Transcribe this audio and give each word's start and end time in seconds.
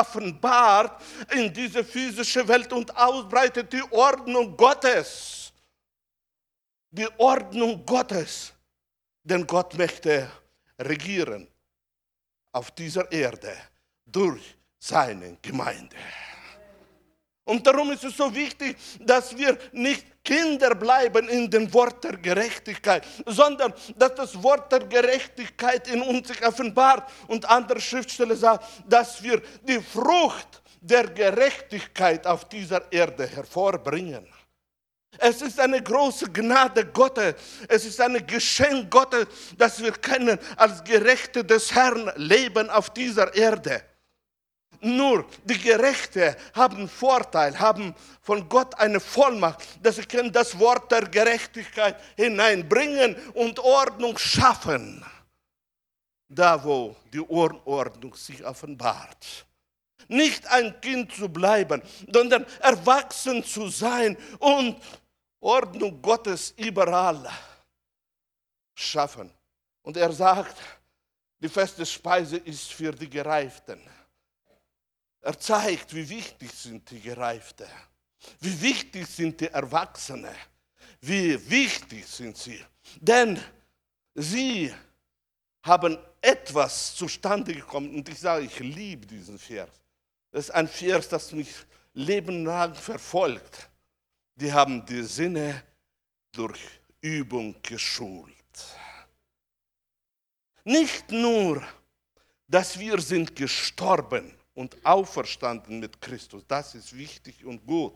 offenbart 0.00 1.02
in 1.32 1.52
diese 1.52 1.84
physische 1.84 2.46
Welt 2.46 2.72
und 2.72 2.94
ausbreitet 2.96 3.72
die 3.72 3.82
Ordnung 3.90 4.56
Gottes. 4.56 5.52
Die 6.90 7.08
Ordnung 7.18 7.84
Gottes. 7.84 8.52
Denn 9.22 9.46
Gott 9.46 9.74
möchte 9.74 10.30
regieren 10.78 11.46
auf 12.52 12.70
dieser 12.70 13.10
Erde 13.12 13.54
durch 14.06 14.56
seine 14.78 15.36
Gemeinde. 15.42 15.96
Und 17.50 17.66
darum 17.66 17.90
ist 17.90 18.04
es 18.04 18.16
so 18.16 18.32
wichtig, 18.32 18.76
dass 19.00 19.36
wir 19.36 19.58
nicht 19.72 20.06
Kinder 20.22 20.72
bleiben 20.76 21.28
in 21.28 21.50
dem 21.50 21.72
Wort 21.74 22.04
der 22.04 22.16
Gerechtigkeit, 22.16 23.04
sondern 23.26 23.74
dass 23.96 24.14
das 24.14 24.40
Wort 24.40 24.70
der 24.70 24.86
Gerechtigkeit 24.86 25.88
in 25.88 26.00
uns 26.00 26.28
sich 26.28 26.46
offenbart. 26.46 27.10
Und 27.26 27.44
andere 27.50 27.80
Schriftsteller 27.80 28.36
sagen, 28.36 28.64
dass 28.88 29.20
wir 29.20 29.42
die 29.66 29.80
Frucht 29.80 30.62
der 30.80 31.08
Gerechtigkeit 31.08 32.24
auf 32.24 32.48
dieser 32.48 32.90
Erde 32.92 33.26
hervorbringen. 33.26 34.28
Es 35.18 35.42
ist 35.42 35.58
eine 35.58 35.82
große 35.82 36.30
Gnade 36.30 36.86
Gottes. 36.86 37.34
Es 37.66 37.84
ist 37.84 38.00
ein 38.00 38.24
Geschenk 38.28 38.92
Gottes, 38.92 39.26
dass 39.58 39.82
wir 39.82 39.90
können 39.90 40.38
als 40.56 40.84
Gerechte 40.84 41.44
des 41.44 41.74
Herrn 41.74 42.12
leben 42.14 42.70
auf 42.70 42.90
dieser 42.90 43.34
Erde. 43.34 43.82
Nur 44.82 45.26
die 45.44 45.58
Gerechte 45.58 46.36
haben 46.54 46.88
Vorteil, 46.88 47.58
haben 47.58 47.94
von 48.22 48.48
Gott 48.48 48.74
eine 48.78 48.98
Vollmacht, 48.98 49.62
dass 49.82 49.96
sie 49.96 50.06
können 50.06 50.32
das 50.32 50.58
Wort 50.58 50.90
der 50.90 51.02
Gerechtigkeit 51.02 52.00
hineinbringen 52.16 53.14
und 53.34 53.58
Ordnung 53.58 54.16
schaffen. 54.16 55.04
Da, 56.28 56.62
wo 56.64 56.96
die 57.12 57.20
Unordnung 57.20 58.14
sich 58.14 58.44
offenbart. 58.44 59.46
Nicht 60.08 60.46
ein 60.46 60.80
Kind 60.80 61.12
zu 61.12 61.28
bleiben, 61.28 61.82
sondern 62.10 62.46
erwachsen 62.60 63.44
zu 63.44 63.68
sein 63.68 64.16
und 64.38 64.80
Ordnung 65.40 66.00
Gottes 66.00 66.54
überall 66.56 67.28
schaffen. 68.74 69.30
Und 69.82 69.96
er 69.96 70.12
sagt, 70.12 70.56
die 71.38 71.48
feste 71.48 71.84
Speise 71.84 72.36
ist 72.38 72.72
für 72.72 72.92
die 72.92 73.08
Gereiften. 73.08 73.80
Er 75.20 75.38
zeigt, 75.38 75.94
wie 75.94 76.08
wichtig 76.08 76.50
sind 76.52 76.90
die 76.90 77.00
Gereiften, 77.00 77.68
wie 78.40 78.60
wichtig 78.60 79.06
sind 79.06 79.40
die 79.40 79.48
Erwachsenen, 79.48 80.34
wie 81.00 81.50
wichtig 81.50 82.06
sind 82.06 82.36
sie. 82.36 82.64
Denn 83.00 83.38
sie 84.14 84.74
haben 85.62 85.98
etwas 86.22 86.94
zustande 86.94 87.54
gekommen. 87.54 87.94
Und 87.94 88.08
ich 88.08 88.18
sage, 88.18 88.46
ich 88.46 88.58
liebe 88.58 89.06
diesen 89.06 89.38
Vers. 89.38 89.70
Das 90.30 90.46
ist 90.46 90.50
ein 90.50 90.68
Vers, 90.68 91.08
das 91.08 91.32
mich 91.32 91.52
lebenlang 91.92 92.74
verfolgt. 92.74 93.68
Die 94.36 94.52
haben 94.52 94.84
die 94.86 95.02
Sinne 95.02 95.62
durch 96.32 96.60
Übung 97.00 97.56
geschult. 97.62 98.36
Nicht 100.64 101.10
nur, 101.10 101.62
dass 102.46 102.78
wir 102.78 103.00
sind 103.00 103.34
gestorben 103.34 104.34
und 104.54 104.76
auferstanden 104.84 105.80
mit 105.80 106.00
Christus. 106.00 106.44
Das 106.46 106.74
ist 106.74 106.96
wichtig 106.96 107.44
und 107.44 107.66
gut. 107.66 107.94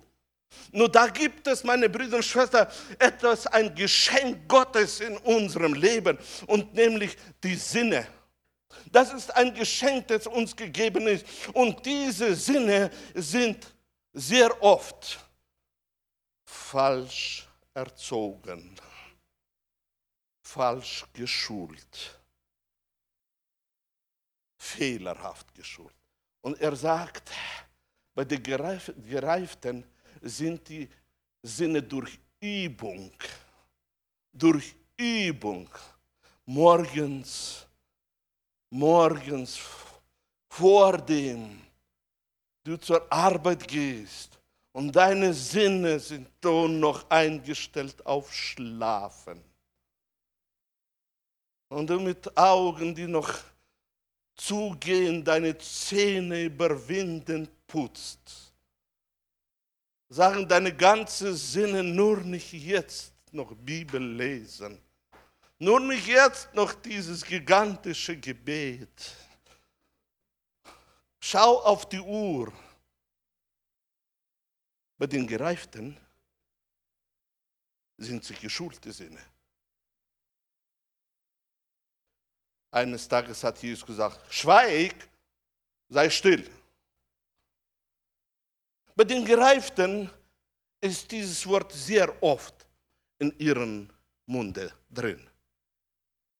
Nur 0.73 0.89
da 0.89 1.07
gibt 1.09 1.47
es, 1.47 1.65
meine 1.65 1.89
Brüder 1.89 2.17
und 2.17 2.25
Schwestern, 2.25 2.69
etwas, 2.99 3.47
ein 3.47 3.75
Geschenk 3.75 4.49
Gottes 4.49 5.01
in 5.01 5.17
unserem 5.19 5.75
Leben 5.75 6.19
und 6.47 6.75
nämlich 6.75 7.17
die 7.43 7.57
Sinne. 7.57 8.07
Das 8.91 9.13
ist 9.13 9.35
ein 9.35 9.55
Geschenk, 9.55 10.09
das 10.09 10.27
uns 10.27 10.55
gegeben 10.55 11.07
ist. 11.07 11.27
Und 11.53 11.85
diese 11.85 12.35
Sinne 12.35 12.91
sind 13.15 13.75
sehr 14.13 14.63
oft 14.63 15.19
falsch 16.45 17.49
erzogen, 17.73 18.77
falsch 20.43 21.05
geschult, 21.13 22.21
fehlerhaft 24.57 25.53
geschult. 25.55 26.04
Und 26.45 26.61
er 26.61 26.77
sagt, 26.77 27.33
bei 28.15 28.23
den 28.23 28.43
Gereiften 28.43 29.83
sind 30.21 30.69
die 30.69 30.87
Sinne 31.43 31.83
durch 31.83 32.19
Übung, 32.39 33.13
durch 34.31 34.77
Übung, 34.95 35.71
morgens, 36.45 37.67
morgens 38.69 39.59
vor 40.51 40.99
dem 40.99 41.63
du 42.63 42.77
zur 42.77 43.11
Arbeit 43.11 43.67
gehst 43.67 44.39
und 44.73 44.95
deine 44.95 45.33
Sinne 45.33 45.99
sind 45.99 46.29
schon 46.43 46.79
noch 46.79 47.09
eingestellt 47.09 48.05
auf 48.05 48.31
Schlafen. 48.31 49.43
Und 51.71 51.89
du 51.89 51.99
mit 52.01 52.37
Augen, 52.37 52.95
die 52.95 53.07
noch 53.07 53.33
zugehen, 54.37 55.25
deine 55.25 55.57
Zähne 55.59 56.45
überwinden 56.45 57.49
putzt. 57.67 58.53
Sagen 60.09 60.47
deine 60.49 60.75
ganze 60.75 61.35
Sinne 61.35 61.83
nur 61.83 62.19
nicht 62.21 62.53
jetzt 62.53 63.13
noch 63.33 63.55
Bibel 63.55 64.01
lesen. 64.17 64.81
Nur 65.59 65.81
nicht 65.81 66.07
jetzt 66.07 66.53
noch 66.55 66.75
dieses 66.75 67.25
gigantische 67.25 68.17
Gebet. 68.17 69.17
Schau 71.21 71.61
auf 71.61 71.89
die 71.89 72.01
Uhr. 72.01 72.53
Bei 74.99 75.07
den 75.07 75.27
Gereiften 75.27 75.99
sind 77.97 78.25
sie 78.25 78.35
geschulte 78.35 78.93
Sinne. 78.93 79.21
Eines 82.75 83.07
Tages 83.07 83.45
hat 83.45 83.63
Jesus 83.63 83.87
gesagt, 83.87 84.19
schweig, 84.29 85.09
sei 85.89 86.11
still. 86.11 86.51
Bei 88.97 89.05
den 89.05 89.25
Gereiften 89.25 90.11
ist 90.81 91.09
dieses 91.09 91.47
Wort 91.47 91.71
sehr 91.71 92.21
oft 92.21 92.67
in 93.21 93.33
ihrem 93.39 93.89
Munde 94.27 94.73
drin. 94.91 95.25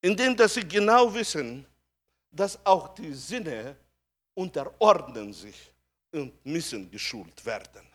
Indem 0.01 0.35
dass 0.35 0.55
sie 0.55 0.67
genau 0.67 1.13
wissen, 1.13 1.65
dass 2.29 2.59
auch 2.65 2.93
die 2.95 3.13
Sinne 3.13 3.77
unterordnen 4.33 5.31
sich 5.31 5.71
und 6.11 6.45
müssen 6.45 6.91
geschult 6.91 7.45
werden. 7.45 7.87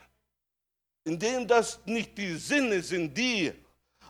Indem 1.04 1.46
das 1.46 1.78
nicht 1.84 2.16
die 2.16 2.36
Sinne 2.36 2.80
sind, 2.80 3.14
die, 3.14 3.52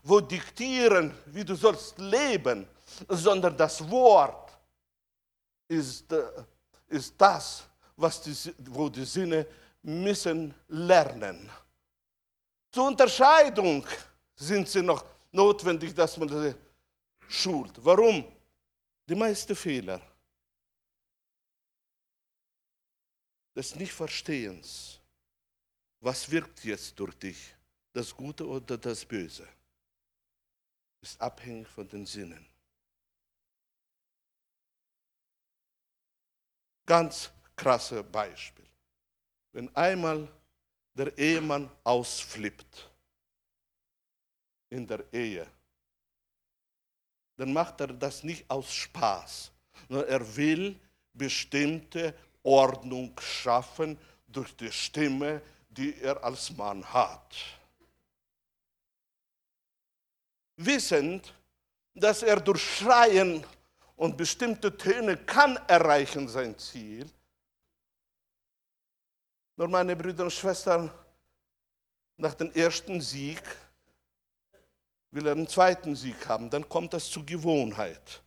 wo 0.05 0.21
diktieren, 0.21 1.13
wie 1.27 1.45
du 1.45 1.57
sollst 1.57 1.99
leben, 1.99 2.69
sondern 3.09 3.57
das 3.57 3.89
Wort 3.91 4.51
ist, 5.69 6.11
äh, 6.13 6.45
ist 6.89 7.15
das, 7.17 7.65
was 7.97 8.21
die, 8.23 8.55
wo 8.71 8.89
die 8.89 9.05
Sinne 9.05 9.47
müssen 9.83 10.55
lernen. 10.69 11.51
Zur 12.73 12.87
Unterscheidung 12.87 13.87
sind 14.35 14.69
sie 14.69 14.83
noch 14.83 15.05
notwendig, 15.33 15.95
dass 15.95 16.17
man 16.17 16.29
sie 16.29 16.55
schult. 17.29 17.73
Warum? 17.85 18.25
Die 19.09 19.15
meisten 19.15 19.57
Fehler 19.57 20.01
des 23.55 23.75
Nichtverstehens. 23.75 24.99
Was 26.01 26.31
wirkt 26.31 26.65
jetzt 26.65 26.99
durch 26.99 27.15
dich? 27.19 27.55
Das 27.93 28.15
Gute 28.15 28.47
oder 28.47 28.79
das 28.79 29.05
Böse? 29.05 29.47
Ist 31.03 31.21
abhängig 31.21 31.69
von 31.69 31.89
den 31.89 32.07
Sinnen. 32.07 32.47
Ganz 36.91 37.31
krasse 37.55 38.03
Beispiel. 38.03 38.67
Wenn 39.53 39.73
einmal 39.77 40.27
der 40.93 41.17
Ehemann 41.17 41.71
ausflippt 41.85 42.91
in 44.71 44.89
der 44.89 45.05
Ehe, 45.13 45.47
dann 47.37 47.53
macht 47.53 47.81
er 47.81 47.93
das 47.93 48.25
nicht 48.25 48.51
aus 48.51 48.75
Spaß, 48.75 49.53
sondern 49.89 50.09
er 50.09 50.37
will 50.37 50.81
bestimmte 51.13 52.13
Ordnung 52.43 53.13
schaffen 53.21 53.97
durch 54.27 54.57
die 54.57 54.73
Stimme, 54.73 55.43
die 55.69 55.97
er 56.01 56.25
als 56.25 56.51
Mann 56.57 56.85
hat. 56.93 57.37
Wissend, 60.57 61.33
dass 61.95 62.25
er 62.25 62.41
durch 62.41 62.79
Schreien 62.79 63.47
und 64.01 64.17
bestimmte 64.17 64.75
Töne 64.75 65.15
kann 65.15 65.59
erreichen 65.69 66.27
sein 66.27 66.57
Ziel. 66.57 67.07
Nur 69.57 69.69
meine 69.69 69.95
Brüder 69.95 70.25
und 70.25 70.33
Schwestern, 70.33 70.91
nach 72.17 72.33
dem 72.33 72.51
ersten 72.53 73.03
Sieg 73.03 73.43
will 75.11 75.27
er 75.27 75.33
einen 75.33 75.47
zweiten 75.47 75.95
Sieg 75.95 76.27
haben, 76.27 76.49
dann 76.49 76.67
kommt 76.67 76.95
das 76.95 77.11
zur 77.11 77.27
Gewohnheit. 77.27 78.23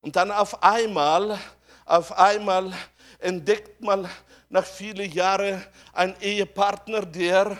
Und 0.00 0.14
dann 0.14 0.30
auf 0.30 0.62
einmal, 0.62 1.38
auf 1.86 2.12
einmal 2.12 2.70
entdeckt 3.18 3.80
man 3.80 4.06
nach 4.50 4.66
vielen 4.66 5.10
Jahren 5.10 5.64
einen 5.94 6.20
Ehepartner, 6.20 7.06
der 7.06 7.56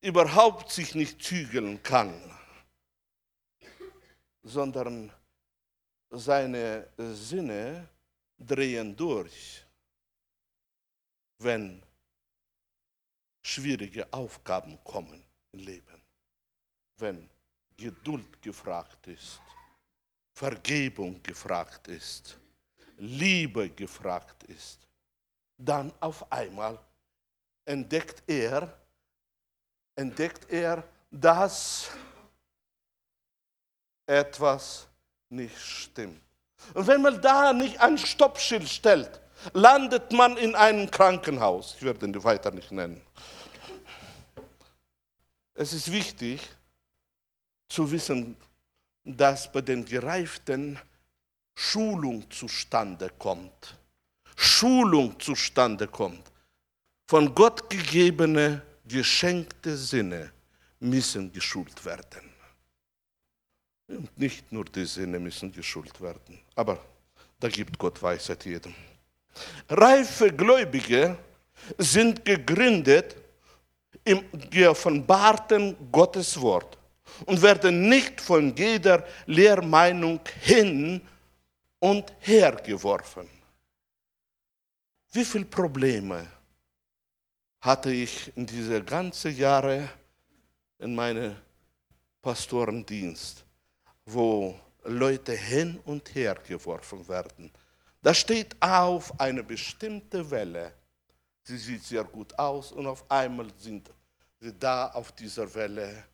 überhaupt 0.00 0.72
sich 0.72 0.94
nicht 0.94 1.22
zügeln 1.22 1.82
kann, 1.82 2.14
sondern 4.42 5.12
seine 6.10 6.88
Sinne 6.96 7.88
drehen 8.38 8.96
durch, 8.96 9.64
wenn 11.38 11.82
schwierige 13.42 14.12
Aufgaben 14.12 14.82
kommen 14.84 15.24
im 15.52 15.60
Leben, 15.60 16.02
wenn 16.96 17.28
Geduld 17.76 18.42
gefragt 18.42 19.06
ist, 19.06 19.40
Vergebung 20.32 21.22
gefragt 21.22 21.88
ist, 21.88 22.38
Liebe 22.98 23.70
gefragt 23.70 24.44
ist, 24.44 24.86
dann 25.56 25.92
auf 26.00 26.30
einmal 26.30 26.78
entdeckt 27.64 28.22
er, 28.26 28.78
entdeckt 29.96 30.50
er, 30.50 30.84
dass 31.10 31.90
etwas 34.06 34.89
nicht 35.30 35.58
stimmt. 35.58 36.20
Und 36.74 36.86
wenn 36.86 37.02
man 37.02 37.20
da 37.20 37.52
nicht 37.52 37.80
ein 37.80 37.96
Stoppschild 37.96 38.68
stellt, 38.68 39.20
landet 39.54 40.12
man 40.12 40.36
in 40.36 40.54
einem 40.54 40.90
Krankenhaus. 40.90 41.74
Ich 41.76 41.82
werde 41.82 42.00
den 42.00 42.22
weiter 42.22 42.50
nicht 42.50 42.70
nennen. 42.70 43.00
Es 45.54 45.72
ist 45.72 45.90
wichtig 45.90 46.40
zu 47.68 47.90
wissen, 47.90 48.36
dass 49.04 49.50
bei 49.50 49.60
den 49.60 49.84
Gereiften 49.84 50.78
Schulung 51.54 52.30
zustande 52.30 53.10
kommt. 53.18 53.76
Schulung 54.36 55.18
zustande 55.20 55.86
kommt. 55.86 56.30
Von 57.06 57.34
Gott 57.34 57.68
gegebene, 57.68 58.62
geschenkte 58.86 59.76
Sinne 59.76 60.32
müssen 60.78 61.32
geschult 61.32 61.84
werden. 61.84 62.29
Und 63.90 64.18
nicht 64.18 64.52
nur 64.52 64.64
die 64.64 64.84
Sinne 64.84 65.18
müssen 65.18 65.52
geschult 65.52 66.00
werden, 66.00 66.38
aber 66.54 66.78
da 67.40 67.48
gibt 67.48 67.76
Gott 67.76 68.00
Weisheit 68.00 68.44
jedem. 68.44 68.74
Reife 69.68 70.32
Gläubige 70.32 71.16
sind 71.76 72.24
gegründet 72.24 73.16
im 74.04 74.24
geoffenbarten 74.48 75.76
Gotteswort 75.90 76.78
und 77.26 77.42
werden 77.42 77.88
nicht 77.88 78.20
von 78.20 78.54
jeder 78.54 79.04
Lehrmeinung 79.26 80.20
hin 80.40 81.00
und 81.80 82.12
her 82.20 82.52
geworfen. 82.52 83.28
Wie 85.12 85.24
viele 85.24 85.46
Probleme 85.46 86.26
hatte 87.60 87.92
ich 87.92 88.30
in 88.36 88.46
diese 88.46 88.82
ganzen 88.82 89.36
Jahre 89.36 89.88
in 90.78 90.94
meinem 90.94 91.34
Pastorendienst, 92.22 93.44
wo 94.12 94.58
Leute 94.84 95.32
hin 95.32 95.78
und 95.84 96.14
her 96.14 96.34
geworfen 96.46 97.06
werden. 97.08 97.50
Da 98.02 98.14
steht 98.14 98.60
auf 98.62 99.18
eine 99.20 99.42
bestimmte 99.42 100.30
Welle. 100.30 100.72
Sie 101.42 101.58
sieht 101.58 101.84
sehr 101.84 102.04
gut 102.04 102.38
aus 102.38 102.72
und 102.72 102.86
auf 102.86 103.08
einmal 103.10 103.46
sind 103.58 103.90
sie 104.38 104.52
da 104.58 104.88
auf 104.88 105.12
dieser 105.12 105.52
Welle. 105.54 106.04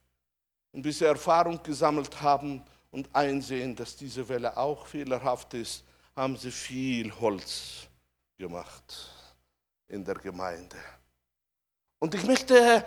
Und 0.72 0.82
bis 0.82 0.98
sie 0.98 1.04
Erfahrung 1.04 1.62
gesammelt 1.62 2.20
haben 2.20 2.62
und 2.90 3.08
einsehen, 3.14 3.74
dass 3.74 3.96
diese 3.96 4.28
Welle 4.28 4.56
auch 4.56 4.86
fehlerhaft 4.86 5.54
ist, 5.54 5.84
haben 6.14 6.36
sie 6.36 6.50
viel 6.50 7.12
Holz 7.20 7.86
gemacht 8.36 9.10
in 9.88 10.04
der 10.04 10.16
Gemeinde. 10.16 10.76
Und 11.98 12.14
ich 12.14 12.24
möchte 12.24 12.84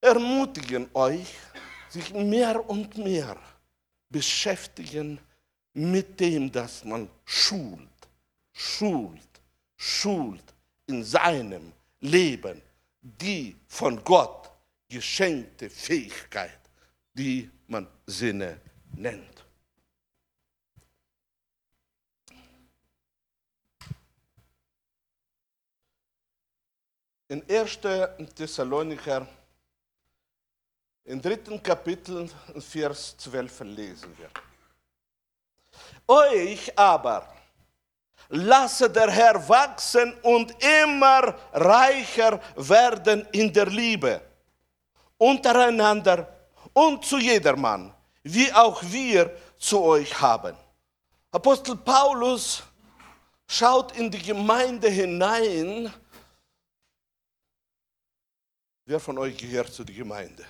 ermutigen 0.00 0.88
euch, 0.94 1.34
sich 1.88 2.12
mehr 2.12 2.68
und 2.68 2.96
mehr 2.98 3.36
beschäftigen 4.08 5.18
mit 5.72 6.18
dem, 6.18 6.50
dass 6.50 6.84
man 6.84 7.08
schult, 7.24 8.08
schult, 8.52 9.40
schult 9.76 10.54
in 10.86 11.04
seinem 11.04 11.72
Leben 12.00 12.62
die 13.00 13.56
von 13.66 14.02
Gott 14.02 14.50
geschenkte 14.88 15.70
Fähigkeit, 15.70 16.58
die 17.14 17.50
man 17.66 17.86
Sinne 18.06 18.60
nennt. 18.96 19.44
In 27.30 27.42
1. 27.46 27.80
Thessalonicher, 28.34 29.28
im 31.08 31.22
dritten 31.22 31.62
Kapitel, 31.62 32.28
Vers 32.58 33.16
12 33.16 33.60
lesen 33.60 34.14
wir. 34.18 34.28
Euch 36.06 36.78
aber 36.78 37.26
lasse 38.28 38.90
der 38.90 39.10
Herr 39.10 39.48
wachsen 39.48 40.12
und 40.22 40.54
immer 40.62 41.34
reicher 41.52 42.40
werden 42.56 43.26
in 43.32 43.50
der 43.50 43.66
Liebe, 43.66 44.20
untereinander 45.16 46.28
und 46.74 47.02
zu 47.04 47.16
jedermann, 47.16 47.94
wie 48.22 48.52
auch 48.52 48.82
wir 48.82 49.34
zu 49.58 49.82
euch 49.82 50.20
haben. 50.20 50.54
Apostel 51.30 51.76
Paulus 51.76 52.62
schaut 53.46 53.96
in 53.96 54.10
die 54.10 54.22
Gemeinde 54.22 54.90
hinein. 54.90 55.90
Wer 58.84 59.00
von 59.00 59.16
euch 59.16 59.38
gehört 59.38 59.72
zu 59.72 59.84
der 59.84 59.94
Gemeinde? 59.94 60.44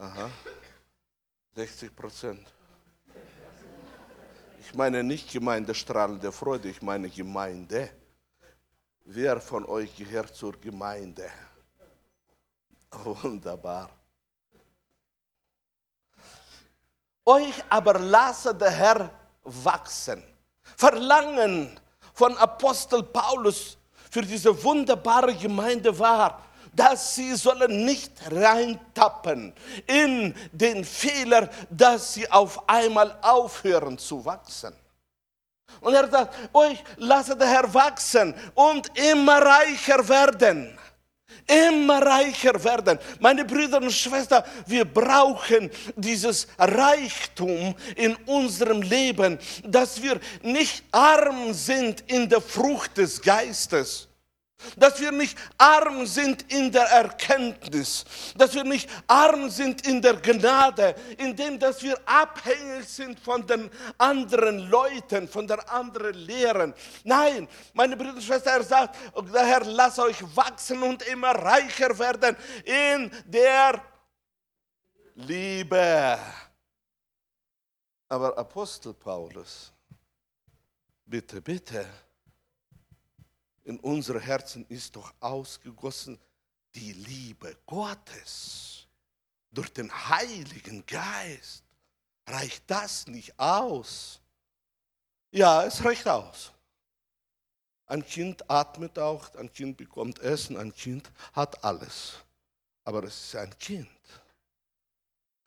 Aha, 0.00 0.30
60 1.54 1.94
Prozent. 1.94 2.46
Ich 4.58 4.74
meine 4.74 5.02
nicht 5.04 5.30
Gemeinde 5.30 5.74
strahlende 5.74 6.32
Freude, 6.32 6.70
ich 6.70 6.80
meine 6.80 7.10
Gemeinde. 7.10 7.90
Wer 9.04 9.38
von 9.42 9.66
euch 9.66 9.94
gehört 9.94 10.34
zur 10.34 10.58
Gemeinde? 10.58 11.30
Wunderbar. 12.90 13.90
Euch 17.26 17.62
aber 17.68 17.98
lasse 17.98 18.54
der 18.54 18.70
Herr 18.70 19.10
wachsen. 19.42 20.22
Verlangen 20.78 21.78
von 22.14 22.34
Apostel 22.38 23.02
Paulus 23.02 23.76
für 24.10 24.22
diese 24.22 24.64
wunderbare 24.64 25.34
Gemeinde 25.34 25.96
war, 25.98 26.42
dass 26.72 27.14
sie 27.14 27.34
sollen 27.34 27.84
nicht 27.84 28.12
reintappen 28.30 29.52
in 29.86 30.34
den 30.52 30.84
Fehler, 30.84 31.48
dass 31.70 32.14
sie 32.14 32.30
auf 32.30 32.68
einmal 32.68 33.16
aufhören 33.22 33.98
zu 33.98 34.24
wachsen. 34.24 34.74
Und 35.80 35.94
er 35.94 36.08
sagt, 36.08 36.34
euch 36.52 36.82
lasse 36.96 37.36
der 37.36 37.48
Herr 37.48 37.72
wachsen 37.72 38.34
und 38.54 38.90
immer 38.98 39.40
reicher 39.40 40.08
werden 40.08 40.78
immer 41.50 42.00
reicher 42.02 42.62
werden. 42.62 42.98
Meine 43.18 43.44
Brüder 43.44 43.78
und 43.78 43.92
Schwestern, 43.92 44.44
wir 44.66 44.84
brauchen 44.84 45.70
dieses 45.96 46.46
Reichtum 46.58 47.74
in 47.96 48.14
unserem 48.26 48.82
Leben, 48.82 49.38
dass 49.64 50.00
wir 50.00 50.20
nicht 50.42 50.84
arm 50.92 51.52
sind 51.52 52.02
in 52.06 52.28
der 52.28 52.40
Frucht 52.40 52.96
des 52.96 53.20
Geistes 53.20 54.09
dass 54.76 55.00
wir 55.00 55.12
nicht 55.12 55.36
arm 55.58 56.06
sind 56.06 56.50
in 56.52 56.70
der 56.72 56.84
Erkenntnis, 56.84 58.04
dass 58.36 58.54
wir 58.54 58.64
nicht 58.64 58.88
arm 59.06 59.50
sind 59.50 59.86
in 59.86 60.02
der 60.02 60.14
Gnade, 60.14 60.94
indem 61.18 61.58
dass 61.58 61.82
wir 61.82 61.98
abhängig 62.06 62.86
sind 62.86 63.18
von 63.20 63.46
den 63.46 63.70
anderen 63.98 64.70
Leuten, 64.70 65.28
von 65.28 65.46
den 65.46 65.60
anderen 65.60 66.14
Lehren. 66.14 66.74
Nein, 67.04 67.48
meine 67.72 67.96
Brüder 67.96 68.14
und 68.14 68.22
Schwestern, 68.22 68.60
er 68.60 68.64
sagt, 68.64 68.96
der 69.34 69.46
Herr, 69.46 69.64
lass 69.64 69.98
euch 69.98 70.22
wachsen 70.36 70.82
und 70.82 71.02
immer 71.08 71.30
reicher 71.30 71.98
werden 71.98 72.36
in 72.64 73.10
der 73.26 73.82
Liebe. 75.14 76.18
Aber 78.08 78.36
Apostel 78.36 78.92
Paulus, 78.92 79.72
bitte, 81.06 81.40
bitte 81.40 81.86
in 83.64 83.78
unsere 83.80 84.20
Herzen 84.20 84.64
ist 84.68 84.96
doch 84.96 85.12
ausgegossen 85.20 86.18
die 86.74 86.92
Liebe 86.92 87.56
Gottes 87.66 88.86
durch 89.50 89.72
den 89.72 89.90
Heiligen 90.08 90.84
Geist. 90.86 91.64
Reicht 92.26 92.62
das 92.68 93.06
nicht 93.06 93.38
aus? 93.38 94.20
Ja, 95.32 95.64
es 95.64 95.84
reicht 95.84 96.06
aus. 96.06 96.52
Ein 97.86 98.04
Kind 98.06 98.48
atmet 98.48 98.98
auch, 98.98 99.34
ein 99.34 99.52
Kind 99.52 99.76
bekommt 99.76 100.20
Essen, 100.20 100.56
ein 100.56 100.72
Kind 100.72 101.10
hat 101.32 101.64
alles. 101.64 102.14
Aber 102.84 103.02
es 103.04 103.24
ist 103.24 103.36
ein 103.36 103.58
Kind. 103.58 103.88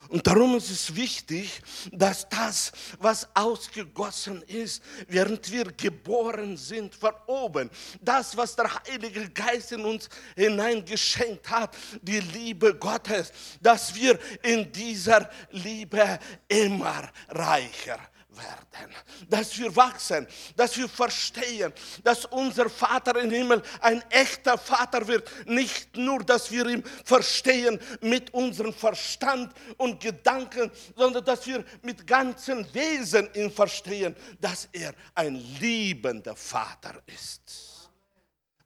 Und 0.10 0.28
darum 0.28 0.56
ist 0.58 0.70
es 0.70 0.96
wichtig, 0.96 1.62
dass 1.92 2.28
das, 2.30 2.72
was 3.00 3.28
ausgegossen 3.34 4.42
ist, 4.44 4.84
während 5.08 5.52
wir 5.52 5.66
geboren 5.66 6.58
sind 6.58 6.94
von 6.94 7.14
oben, 7.28 7.70
das, 8.02 8.36
was 8.36 8.56
der 8.56 8.70
Heilige 8.86 9.30
Geist 9.30 9.72
in 9.72 9.86
uns 9.86 10.10
hineingeschenkt 10.36 11.50
hat, 11.50 11.76
die 12.02 12.20
Liebe 12.20 12.76
Gottes, 12.76 13.32
dass 13.62 13.96
wir 13.96 14.20
in 14.44 14.72
dieser 14.72 15.30
Liebe 15.52 16.20
immer 16.48 17.10
reicher 17.30 18.00
werden, 18.36 18.94
dass 19.30 19.58
wir 19.58 19.76
wachsen, 19.76 20.28
dass 20.56 20.78
wir 20.78 20.88
verstehen, 20.90 21.74
dass 22.04 22.26
unser 22.26 22.70
Vater 22.70 23.20
im 23.20 23.30
Himmel 23.30 23.62
ein 23.82 24.04
echter 24.10 24.58
Vater 24.58 25.08
wird. 25.08 25.30
Nicht 25.48 25.96
nur, 25.96 26.24
dass 26.24 26.52
wir 26.52 26.66
ihn 26.68 26.84
verstehen 27.06 27.80
mit 28.02 28.34
unserem 28.34 28.74
Verstand 28.74 29.54
und 29.78 30.00
Gedanken, 30.00 30.72
sondern 30.96 31.24
dass 31.26 31.46
wir 31.48 31.64
mit 31.82 32.06
ganzem 32.06 32.66
Wesen 32.74 33.30
ihn 33.34 33.52
verstehen, 33.52 34.16
dass 34.40 34.68
er 34.72 34.94
ein 35.16 35.36
liebender 35.36 36.36
Vater 36.36 37.02
ist 37.08 37.73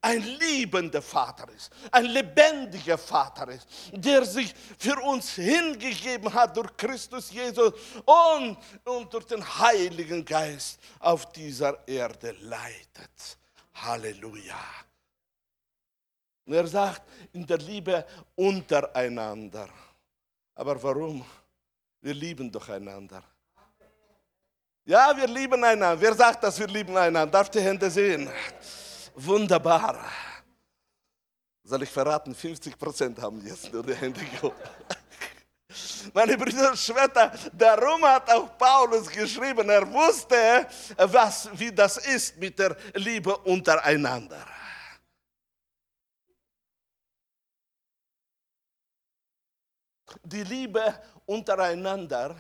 ein 0.08 0.22
liebender 0.22 1.02
Vater 1.02 1.52
ist, 1.54 1.70
ein 1.92 2.06
lebendiger 2.06 2.98
Vater 2.98 3.50
ist, 3.50 3.68
der 3.92 4.24
sich 4.26 4.54
für 4.78 4.98
uns 5.02 5.32
hingegeben 5.32 6.34
hat 6.34 6.56
durch 6.56 6.76
Christus 6.78 7.30
Jesus 7.32 7.74
und, 8.06 8.58
und 8.86 9.14
durch 9.14 9.26
den 9.26 9.44
Heiligen 9.44 10.24
Geist 10.24 10.80
auf 11.00 11.30
dieser 11.34 11.86
Erde 11.86 12.36
leitet. 12.40 13.38
Halleluja. 13.74 14.64
Und 16.46 16.54
er 16.54 16.68
sagt 16.68 17.04
in 17.34 17.46
der 17.46 17.58
Liebe 17.58 18.06
untereinander. 18.36 19.68
Aber 20.56 20.82
warum? 20.82 21.26
Wir 22.00 22.14
lieben 22.14 22.50
doch 22.50 22.70
einander. 22.70 23.22
Ja, 24.86 25.12
wir 25.18 25.28
lieben 25.28 25.62
einander. 25.62 26.00
Wer 26.00 26.14
sagt, 26.14 26.46
dass 26.46 26.58
wir 26.58 26.68
lieben 26.68 26.96
einander? 26.96 27.30
Darf 27.30 27.50
die 27.50 27.60
Hände 27.60 27.92
sehen? 27.92 28.30
Wunderbar. 29.20 30.12
Soll 31.64 31.82
ich 31.82 31.90
verraten, 31.90 32.36
50 32.36 32.78
Prozent 32.78 33.20
haben 33.20 33.44
jetzt 33.44 33.74
nur 33.74 33.82
die 33.82 33.96
Hände 33.96 34.24
gehoben. 34.24 34.56
Meine 36.14 36.38
Brüder 36.38 36.70
und 36.70 36.78
Schwestern, 36.78 37.32
darum 37.52 38.04
hat 38.04 38.30
auch 38.30 38.56
Paulus 38.56 39.10
geschrieben, 39.10 39.68
er 39.70 39.92
wusste, 39.92 40.68
was, 40.98 41.50
wie 41.58 41.72
das 41.72 41.98
ist 41.98 42.38
mit 42.38 42.60
der 42.60 42.78
Liebe 42.94 43.36
untereinander. 43.38 44.46
Die 50.24 50.44
Liebe 50.44 51.02
untereinander 51.26 52.36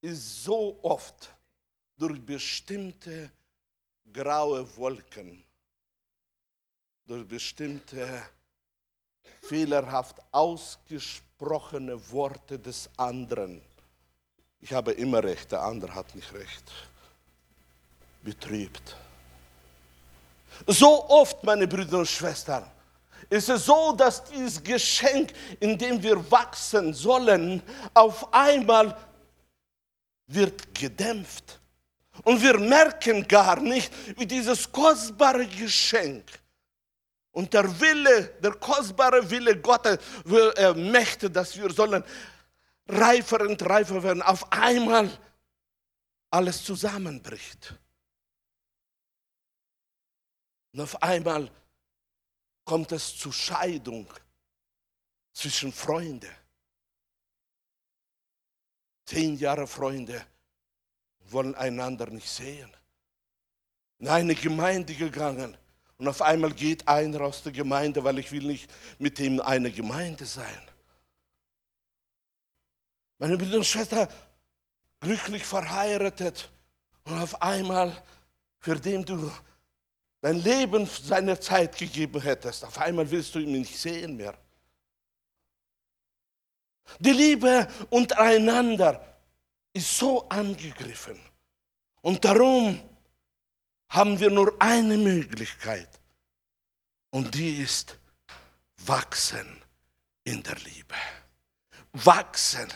ist 0.00 0.44
so 0.44 0.78
oft 0.82 1.34
durch 1.96 2.24
bestimmte 2.24 3.32
graue 4.12 4.64
Wolken 4.76 5.44
durch 7.06 7.26
bestimmte 7.26 8.22
fehlerhaft 9.42 10.16
ausgesprochene 10.32 11.98
Worte 12.10 12.58
des 12.58 12.88
anderen. 12.96 13.60
Ich 14.60 14.72
habe 14.72 14.92
immer 14.92 15.22
recht, 15.22 15.52
der 15.52 15.62
andere 15.62 15.94
hat 15.94 16.14
nicht 16.14 16.32
recht. 16.32 16.72
Betrübt. 18.22 18.96
So 20.66 21.08
oft, 21.10 21.42
meine 21.44 21.68
Brüder 21.68 21.98
und 21.98 22.08
Schwestern, 22.08 22.64
ist 23.28 23.48
es 23.50 23.66
so, 23.66 23.92
dass 23.92 24.24
dieses 24.24 24.62
Geschenk, 24.62 25.32
in 25.60 25.76
dem 25.76 26.02
wir 26.02 26.30
wachsen 26.30 26.94
sollen, 26.94 27.62
auf 27.92 28.32
einmal 28.32 28.96
wird 30.26 30.74
gedämpft. 30.74 31.60
Und 32.22 32.40
wir 32.40 32.58
merken 32.58 33.26
gar 33.28 33.60
nicht, 33.60 33.92
wie 34.18 34.24
dieses 34.24 34.70
kostbare 34.70 35.46
Geschenk 35.46 36.24
und 37.34 37.52
der 37.52 37.80
Wille, 37.80 38.28
der 38.40 38.52
kostbare 38.52 39.28
Wille 39.28 39.60
Gottes 39.60 39.98
er 40.56 40.72
möchte, 40.74 41.28
dass 41.28 41.56
wir 41.56 41.70
sollen 41.70 42.04
reifer 42.88 43.40
und 43.40 43.60
reifer 43.60 44.00
werden. 44.02 44.22
Auf 44.22 44.50
einmal 44.52 45.10
alles 46.30 46.64
zusammenbricht. 46.64 47.74
Und 50.72 50.80
auf 50.80 51.02
einmal 51.02 51.50
kommt 52.64 52.92
es 52.92 53.16
zu 53.18 53.32
Scheidung 53.32 54.06
zwischen 55.32 55.72
Freunden. 55.72 56.30
Zehn 59.06 59.36
Jahre 59.36 59.66
Freunde 59.66 60.24
wollen 61.18 61.56
einander 61.56 62.06
nicht 62.06 62.28
sehen. 62.28 62.72
In 63.98 64.06
eine 64.06 64.36
Gemeinde 64.36 64.94
gegangen 64.94 65.56
und 65.98 66.08
auf 66.08 66.22
einmal 66.22 66.52
geht 66.52 66.86
einer 66.88 67.20
aus 67.20 67.42
der 67.42 67.52
Gemeinde, 67.52 68.02
weil 68.02 68.18
ich 68.18 68.32
will 68.32 68.44
nicht 68.44 68.70
mit 68.98 69.18
ihm 69.20 69.40
eine 69.40 69.70
Gemeinde 69.70 70.26
sein. 70.26 70.62
Meine 73.18 73.64
Schwestern, 73.64 74.08
glücklich 75.00 75.44
verheiratet 75.44 76.50
und 77.04 77.18
auf 77.18 77.40
einmal, 77.40 78.02
für 78.58 78.76
den 78.76 79.04
du 79.04 79.30
dein 80.20 80.36
Leben 80.42 80.86
seiner 80.86 81.40
Zeit 81.40 81.76
gegeben 81.76 82.20
hättest, 82.20 82.64
auf 82.64 82.78
einmal 82.78 83.08
willst 83.10 83.34
du 83.34 83.38
ihn 83.38 83.52
nicht 83.52 83.78
sehen 83.78 84.16
mehr. 84.16 84.34
Die 86.98 87.12
Liebe 87.12 87.68
untereinander 87.90 89.18
ist 89.72 89.96
so 89.98 90.28
angegriffen. 90.28 91.18
Und 92.00 92.24
darum 92.24 92.80
haben 93.94 94.18
wir 94.18 94.30
nur 94.30 94.54
eine 94.58 94.96
Möglichkeit 94.98 95.88
und 97.10 97.32
die 97.34 97.62
ist 97.62 97.96
wachsen 98.86 99.62
in 100.24 100.42
der 100.42 100.56
Liebe. 100.56 100.94
Wachsen 101.92 102.68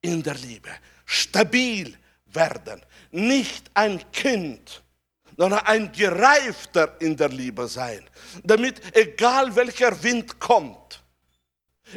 in 0.00 0.20
der 0.22 0.34
Liebe. 0.34 0.70
Stabil 1.06 1.96
werden. 2.26 2.82
Nicht 3.12 3.70
ein 3.74 4.02
Kind, 4.10 4.82
sondern 5.36 5.60
ein 5.60 5.92
Gereifter 5.92 7.00
in 7.00 7.16
der 7.16 7.28
Liebe 7.28 7.68
sein. 7.68 8.04
Damit 8.42 8.96
egal 8.96 9.54
welcher 9.54 10.02
Wind 10.02 10.40
kommt, 10.40 11.04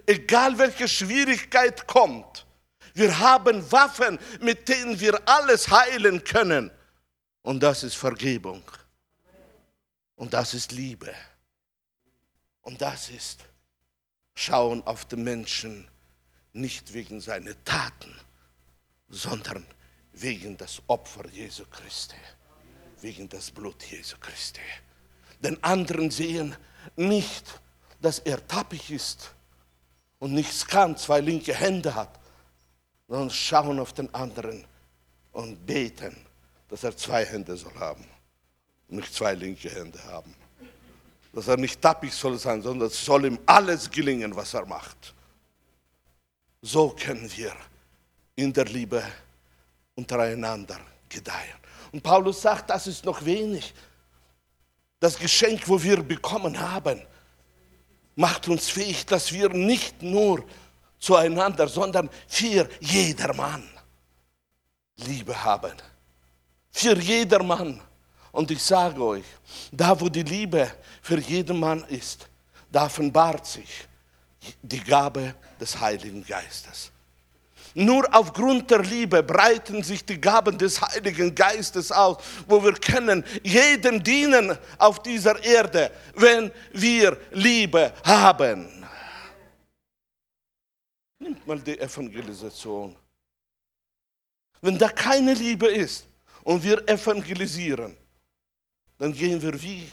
egal 0.06 0.56
welche 0.60 0.88
Schwierigkeit 0.88 1.88
kommt, 1.88 2.46
wir 2.94 3.18
haben 3.18 3.72
Waffen, 3.72 4.20
mit 4.40 4.70
denen 4.70 5.00
wir 5.00 5.20
alles 5.28 5.70
heilen 5.70 6.24
können. 6.24 6.70
Und 7.48 7.64
das 7.64 7.84
ist 7.84 7.96
Vergebung. 7.96 8.62
Und 10.18 10.34
das 10.34 10.54
ist 10.54 10.74
Liebe. 10.74 11.14
Und 12.62 12.82
das 12.82 13.08
ist 13.10 13.40
Schauen 14.36 14.86
auf 14.86 15.06
den 15.06 15.24
Menschen 15.24 15.88
nicht 16.52 16.94
wegen 16.94 17.22
seiner 17.22 17.54
Taten, 17.64 18.14
sondern 19.08 19.66
wegen 20.12 20.58
das 20.58 20.82
Opfer 20.88 21.26
Jesu 21.30 21.64
Christi, 21.72 22.18
wegen 23.00 23.30
das 23.30 23.50
Blut 23.50 23.82
Jesu 23.82 24.18
Christi. 24.20 24.60
Den 25.40 25.64
anderen 25.64 26.12
sehen 26.12 26.54
nicht, 26.98 27.62
dass 28.02 28.20
er 28.20 28.46
tappig 28.46 28.92
ist 28.92 29.34
und 30.20 30.34
nichts 30.34 30.68
kann, 30.68 30.98
zwei 30.98 31.22
linke 31.22 31.54
Hände 31.54 31.96
hat, 31.96 32.20
sondern 33.08 33.30
schauen 33.30 33.80
auf 33.80 33.94
den 33.94 34.14
anderen 34.14 34.66
und 35.32 35.66
beten 35.66 36.27
dass 36.70 36.84
er 36.84 36.96
zwei 36.96 37.26
Hände 37.26 37.56
soll 37.56 37.74
haben 37.76 38.06
und 38.90 38.98
nicht 38.98 39.14
zwei 39.14 39.34
linke 39.34 39.70
Hände 39.70 40.04
haben. 40.06 40.34
Dass 41.34 41.48
er 41.48 41.58
nicht 41.58 41.82
tappig 41.82 42.14
soll 42.14 42.38
sein, 42.38 42.62
sondern 42.62 42.88
es 42.88 43.06
soll 43.06 43.26
ihm 43.26 43.40
alles 43.46 43.90
gelingen, 43.90 44.36
was 44.36 44.54
er 44.54 44.66
macht. 44.66 45.14
So 46.62 46.90
können 46.90 47.30
wir 47.36 47.54
in 48.36 48.52
der 48.52 48.66
Liebe 48.66 49.04
untereinander 49.96 50.80
gedeihen. 51.10 51.58
Und 51.92 52.02
Paulus 52.02 52.42
sagt, 52.42 52.70
das 52.70 52.88
ist 52.88 53.06
noch 53.06 53.24
wenig. 53.24 53.74
Das 55.00 55.18
Geschenk, 55.18 55.68
wo 55.68 55.82
wir 55.82 56.02
bekommen 56.02 56.60
haben, 56.60 57.02
macht 58.16 58.48
uns 58.48 58.70
fähig, 58.70 59.06
dass 59.06 59.32
wir 59.32 59.50
nicht 59.50 60.02
nur 60.02 60.44
zueinander, 61.00 61.68
sondern 61.68 62.10
für 62.28 62.68
jedermann 62.80 63.70
Liebe 64.98 65.44
haben 65.44 65.74
für 66.78 66.98
jedermann. 67.00 67.82
Und 68.32 68.52
ich 68.52 68.62
sage 68.62 69.04
euch, 69.04 69.26
da 69.72 70.00
wo 70.00 70.10
die 70.10 70.22
Liebe 70.22 70.72
für 71.02 71.20
jeden 71.20 71.60
Mann 71.60 71.84
ist, 71.86 72.28
da 72.72 72.86
offenbart 72.86 73.48
sich 73.48 73.88
die 74.62 74.84
Gabe 74.84 75.34
des 75.60 75.80
Heiligen 75.80 76.24
Geistes. 76.24 76.92
Nur 77.74 78.08
aufgrund 78.14 78.70
der 78.70 78.84
Liebe 78.84 79.24
breiten 79.24 79.82
sich 79.84 80.06
die 80.06 80.22
Gaben 80.22 80.58
des 80.58 80.80
Heiligen 80.82 81.34
Geistes 81.34 81.92
aus, 81.92 82.18
wo 82.48 82.64
wir 82.64 82.74
können 82.74 83.24
jedem 83.44 84.04
dienen 84.04 84.58
auf 84.78 85.02
dieser 85.02 85.44
Erde, 85.44 85.92
wenn 86.16 86.52
wir 86.74 87.18
Liebe 87.32 87.94
haben. 88.04 88.84
Nimmt 91.20 91.46
mal 91.48 91.60
die 91.60 91.80
Evangelisation. 91.80 92.96
Wenn 94.62 94.78
da 94.78 94.90
keine 94.90 95.34
Liebe 95.34 95.68
ist 95.68 96.08
und 96.48 96.64
wir 96.64 96.88
evangelisieren, 96.88 97.98
dann 98.98 99.12
gehen 99.12 99.42
wir 99.42 99.62
wie 99.62 99.92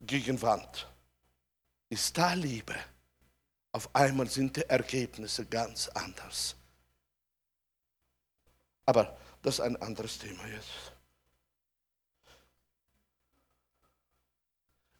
gegen 0.00 0.42
Wand. 0.42 0.88
Ist 1.88 2.18
da 2.18 2.32
Liebe? 2.32 2.74
Auf 3.70 3.88
einmal 3.94 4.28
sind 4.28 4.56
die 4.56 4.68
Ergebnisse 4.68 5.46
ganz 5.46 5.86
anders. 5.90 6.56
Aber 8.84 9.16
das 9.42 9.54
ist 9.54 9.60
ein 9.60 9.80
anderes 9.80 10.18
Thema 10.18 10.44
jetzt. 10.48 10.92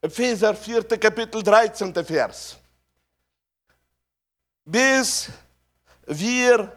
Epheser 0.03 0.55
4. 0.55 0.85
Kapitel 0.85 1.43
13. 1.43 1.93
Vers. 2.05 2.57
Bis 4.65 5.31
wir 6.07 6.73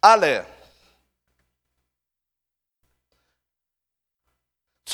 alle 0.00 0.53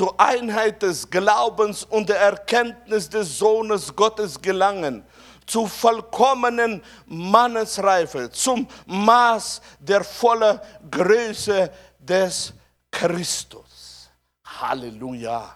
zur 0.01 0.19
Einheit 0.19 0.81
des 0.81 1.11
Glaubens 1.11 1.85
und 1.85 2.09
der 2.09 2.19
Erkenntnis 2.21 3.07
des 3.11 3.37
Sohnes 3.37 3.95
Gottes 3.95 4.41
gelangen, 4.41 5.05
zur 5.45 5.69
vollkommenen 5.69 6.83
Mannesreife, 7.05 8.31
zum 8.31 8.67
Maß 8.87 9.61
der 9.79 10.03
vollen 10.03 10.59
Größe 10.91 11.71
des 11.99 12.55
Christus. 12.91 14.09
Halleluja. 14.43 15.55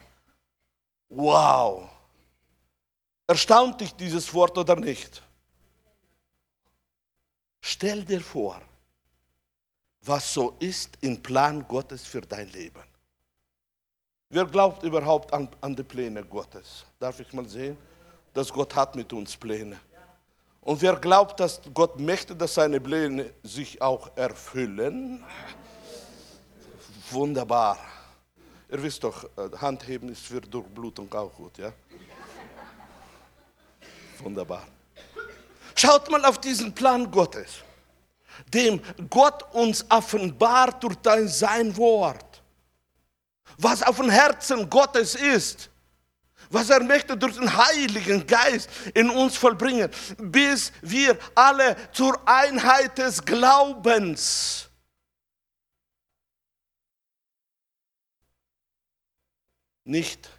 Wow. 1.09 1.89
Erstaunt 3.27 3.81
dich 3.81 3.95
dieses 3.95 4.35
Wort 4.35 4.59
oder 4.59 4.77
nicht? 4.77 5.23
Stell 7.63 8.05
dir 8.05 8.21
vor, 8.21 8.61
was 10.03 10.35
so 10.35 10.55
ist 10.59 10.99
im 11.01 11.23
Plan 11.23 11.67
Gottes 11.67 12.07
für 12.07 12.21
dein 12.21 12.53
Leben. 12.53 12.94
Wer 14.35 14.47
glaubt 14.47 14.83
überhaupt 14.83 15.33
an, 15.33 15.49
an 15.61 15.77
die 15.77 15.85
Pläne 15.85 16.25
Gottes? 16.25 16.85
Darf 16.99 17.21
ich 17.21 17.33
mal 17.33 17.49
sehen? 17.49 17.79
Dass 18.33 18.53
Gott 18.53 18.75
hat 18.75 18.97
mit 18.97 19.13
uns 19.13 19.37
Pläne. 19.37 19.79
Und 20.61 20.83
wer 20.83 20.97
glaubt, 20.97 21.39
dass 21.39 21.61
Gott 21.73 22.01
möchte, 22.01 22.35
dass 22.35 22.55
seine 22.55 22.81
Pläne 22.81 23.33
sich 23.45 23.81
auch 23.81 24.11
erfüllen? 24.17 25.23
Wunderbar. 27.13 27.79
Ihr 28.73 28.83
wisst 28.83 29.05
doch, 29.05 29.23
äh, 29.23 29.57
Handheben 29.57 30.09
ist 30.09 30.23
für 30.23 30.41
Durchblutung 30.41 31.15
auch 31.15 31.33
gut, 31.33 31.57
ja? 31.59 31.73
Wunderbar. 34.19 34.67
Schaut 35.77 36.11
mal 36.11 36.25
auf 36.25 36.41
diesen 36.41 36.75
Plan 36.75 37.09
Gottes, 37.09 37.59
dem 38.49 38.81
Gott 39.09 39.45
uns 39.55 39.89
offenbart 39.89 40.83
durch 40.83 40.99
sein 41.29 41.77
Wort. 41.77 42.34
Was 43.59 43.83
auf 43.83 43.97
dem 43.97 44.11
Herzen 44.11 44.69
Gottes 44.69 45.15
ist, 45.15 45.71
was 46.51 46.71
er 46.71 46.83
möchte 46.83 47.17
durch 47.17 47.37
den 47.37 47.57
Heiligen 47.57 48.27
Geist 48.27 48.69
in 48.95 49.11
uns 49.11 49.37
vollbringen, 49.37 49.91
bis 50.19 50.73
wir 50.83 51.19
alle 51.35 51.77
zur 51.93 52.21
Einheit 52.29 52.99
des 52.99 53.25
Glaubens 53.25 54.69
nicht 59.85 60.31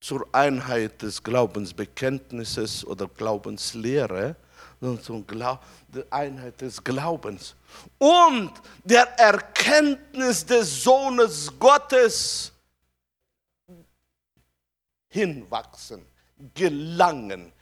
zur 0.00 0.26
Einheit 0.32 1.02
des 1.02 1.22
Glaubensbekenntnisses 1.22 2.86
oder 2.86 3.08
Glaubenslehre, 3.08 4.36
sondern 4.80 5.02
zur 5.02 5.26
Glau 5.26 5.58
der 5.88 6.04
Einheit 6.10 6.60
des 6.60 6.82
Glaubens 6.82 7.54
und 7.98 8.52
der 8.84 9.04
Erkenntnis 9.18 10.44
des 10.44 10.82
Sohnes 10.82 11.52
Gottes 11.58 12.52
hinwachsen, 15.08 16.04
gelangen, 16.54 17.52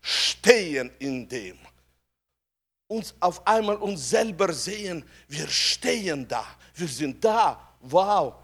stehen 0.00 0.90
in 0.98 1.28
dem. 1.28 1.58
Uns 2.86 3.14
auf 3.20 3.46
einmal 3.46 3.76
uns 3.76 4.10
selber 4.10 4.52
sehen, 4.52 5.04
wir 5.28 5.48
stehen 5.48 6.28
da, 6.28 6.44
wir 6.74 6.88
sind 6.88 7.24
da, 7.24 7.74
wow, 7.80 8.34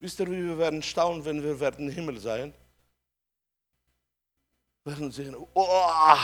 Wisst 0.00 0.20
ihr, 0.20 0.30
wie 0.30 0.44
wir 0.44 0.58
werden 0.58 0.82
staunen, 0.82 1.24
wenn 1.24 1.42
wir 1.42 1.58
werden 1.58 1.88
im 1.88 1.94
Himmel 1.94 2.20
sein? 2.20 2.54
Wir 4.84 4.92
werden 4.92 5.10
sehen, 5.10 5.36
oh, 5.54 6.16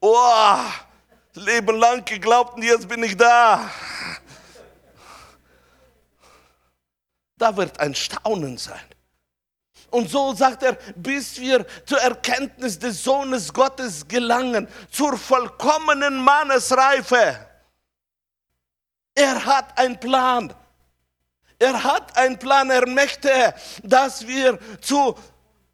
oh, 0.00 0.56
Leben 1.34 1.76
lang 1.76 2.04
geglaubt 2.04 2.56
und 2.56 2.62
jetzt 2.62 2.88
bin 2.88 3.02
ich 3.02 3.16
da. 3.16 3.70
Da 7.36 7.56
wird 7.56 7.78
ein 7.80 7.94
Staunen 7.94 8.58
sein. 8.58 8.84
Und 9.90 10.08
so 10.08 10.34
sagt 10.34 10.62
er, 10.62 10.74
bis 10.94 11.40
wir 11.40 11.66
zur 11.84 12.00
Erkenntnis 12.00 12.78
des 12.78 13.02
Sohnes 13.02 13.52
Gottes 13.52 14.06
gelangen, 14.06 14.68
zur 14.90 15.16
vollkommenen 15.16 16.22
Mannesreife. 16.22 17.46
Er 19.14 19.44
hat 19.44 19.76
einen 19.78 19.98
Plan. 19.98 20.54
Er 21.58 21.82
hat 21.82 22.16
einen 22.16 22.38
Plan, 22.38 22.70
er 22.70 22.86
möchte, 22.88 23.54
dass 23.82 24.26
wir 24.26 24.58
zu 24.80 25.16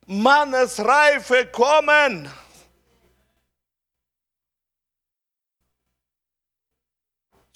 Mannesreife 0.06 1.46
kommen. 1.46 2.30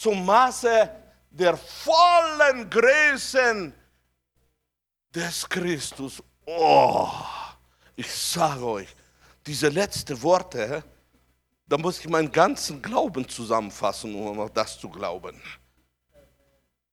Zum 0.01 0.25
Maße 0.25 0.89
der 1.31 1.59
vollen 1.59 2.71
Größen 2.71 3.71
des 5.15 5.47
Christus. 5.47 6.23
Oh, 6.47 7.11
ich 7.97 8.11
sage 8.11 8.65
euch, 8.65 8.97
diese 9.45 9.69
letzten 9.69 10.23
Worte, 10.23 10.83
da 11.67 11.77
muss 11.77 12.01
ich 12.01 12.09
meinen 12.09 12.33
ganzen 12.33 12.81
Glauben 12.81 13.29
zusammenfassen, 13.29 14.15
um 14.15 14.51
das 14.55 14.79
zu 14.79 14.89
glauben. 14.89 15.39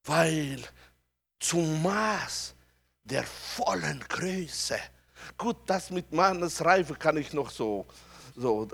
Weil 0.03 0.61
zum 1.39 1.81
Maß 1.81 2.55
der 3.05 3.23
vollen 3.23 4.01
Größe. 4.01 4.79
Gut, 5.37 5.55
das 5.65 5.91
mit 5.91 6.11
Mannesreife 6.11 6.95
kann 6.95 7.15
ich 7.15 7.31
noch 7.31 7.51
so, 7.51 7.85
so 8.35 8.67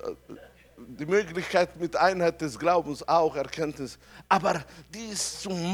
die 0.77 1.05
Möglichkeit 1.05 1.75
mit 1.77 1.95
Einheit 1.95 2.41
des 2.41 2.57
Glaubens 2.57 3.07
auch 3.07 3.35
Erkenntnis, 3.35 3.97
aber 4.29 4.63
dies 4.93 5.41
zum 5.41 5.73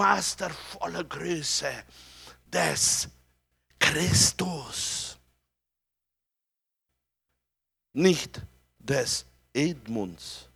vollen 0.49 1.07
Größe 1.07 1.71
des 2.47 3.09
Christus, 3.79 5.17
nicht 7.93 8.41
des 8.77 9.25
Edmunds, 9.53 10.49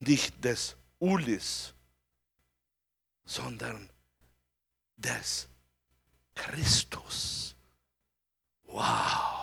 nicht 0.00 0.44
des 0.44 0.76
Ulis, 0.98 1.74
sondern 3.24 3.88
des 4.96 5.48
Christus. 6.34 7.54
Wow. 8.64 9.37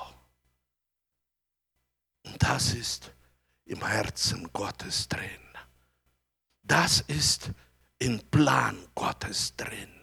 Und 2.25 2.41
das 2.41 2.73
ist 2.73 3.11
im 3.65 3.85
Herzen 3.85 4.51
Gottes 4.53 5.07
drin. 5.07 5.41
Das 6.63 7.01
ist 7.01 7.51
im 7.99 8.19
Plan 8.29 8.77
Gottes 8.93 9.55
drin. 9.55 9.93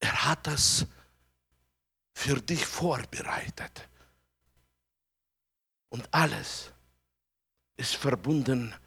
Er 0.00 0.24
hat 0.24 0.46
das 0.46 0.86
für 2.12 2.40
dich 2.40 2.64
vorbereitet. 2.64 3.88
Und 5.88 6.06
alles 6.12 6.72
ist 7.76 7.96
verbunden 7.96 8.68
mit 8.70 8.84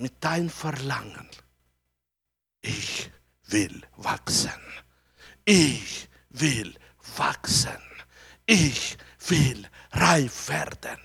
mit 0.00 0.14
dein 0.20 0.48
Verlangen. 0.48 1.28
Ich 2.62 3.10
will 3.44 3.82
wachsen. 3.96 4.60
Ich 5.44 6.08
will 6.30 6.74
wachsen. 7.16 7.82
Ich 8.46 8.96
will 9.28 9.68
reif 9.92 10.48
werden. 10.48 10.98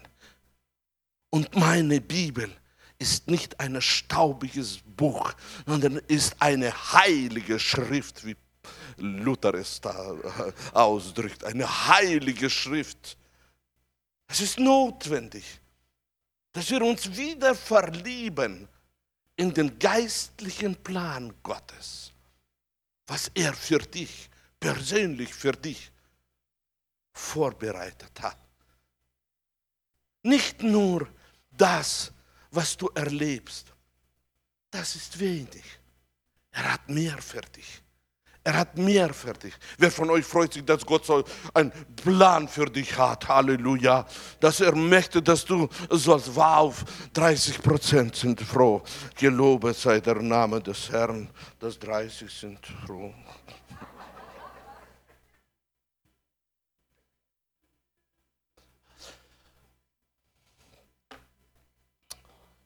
Und 1.30 1.56
meine 1.56 2.02
Bibel 2.02 2.50
ist 2.98 3.28
nicht 3.28 3.60
ein 3.60 3.82
staubiges 3.82 4.80
Buch, 4.96 5.34
sondern 5.66 5.98
ist 6.08 6.36
eine 6.40 6.72
heilige 6.94 7.60
Schrift, 7.60 8.26
wie 8.26 8.38
Luther 8.98 9.54
es 9.56 9.82
da 9.82 10.14
äh, 10.14 10.54
ausdrückt. 10.74 11.44
Eine 11.44 11.88
heilige 11.88 12.50
Schrift. 12.50 13.18
Es 14.28 14.40
ist 14.40 14.60
notwendig, 14.60 15.44
dass 16.54 16.70
wir 16.70 16.82
uns 16.82 17.16
wieder 17.16 17.54
verlieben 17.54 18.68
in 19.36 19.54
den 19.54 19.78
geistlichen 19.78 20.76
Plan 20.76 21.34
Gottes, 21.44 22.14
was 23.08 23.30
er 23.36 23.54
für 23.54 23.80
dich, 23.80 24.30
persönlich 24.60 25.34
für 25.34 25.52
dich 25.52 25.92
vorbereitet 27.14 28.22
hat. 28.22 28.45
Nicht 30.26 30.64
nur 30.64 31.08
das, 31.52 32.12
was 32.50 32.76
du 32.76 32.90
erlebst. 32.96 33.68
Das 34.72 34.96
ist 34.96 35.20
wenig. 35.20 35.64
Er 36.52 36.74
hat 36.74 36.90
mehr 36.90 37.16
für 37.20 37.42
dich. 37.42 37.84
Er 38.44 38.58
hat 38.58 38.76
mehr 38.76 39.14
für 39.14 39.34
dich. 39.34 39.54
Wer 39.78 39.92
von 39.92 40.10
euch 40.10 40.26
freut 40.26 40.54
sich, 40.54 40.66
dass 40.66 40.84
Gott 40.84 41.06
so 41.06 41.24
einen 41.54 41.72
Plan 41.96 42.48
für 42.48 42.66
dich 42.66 42.98
hat? 42.98 43.28
Halleluja. 43.28 44.08
Dass 44.40 44.62
er 44.62 44.76
möchte, 44.76 45.22
dass 45.22 45.46
du 45.46 45.70
sollst. 45.92 46.36
Wow, 46.36 46.84
30 47.14 47.62
Prozent 47.62 48.16
sind 48.16 48.42
froh. 48.42 48.82
Gelobet 49.16 49.76
sei 49.76 50.00
der 50.00 50.22
Name 50.24 50.60
des 50.60 50.90
Herrn, 50.90 51.30
dass 51.60 51.78
30 51.78 52.34
sind 52.34 52.60
froh. 52.88 53.14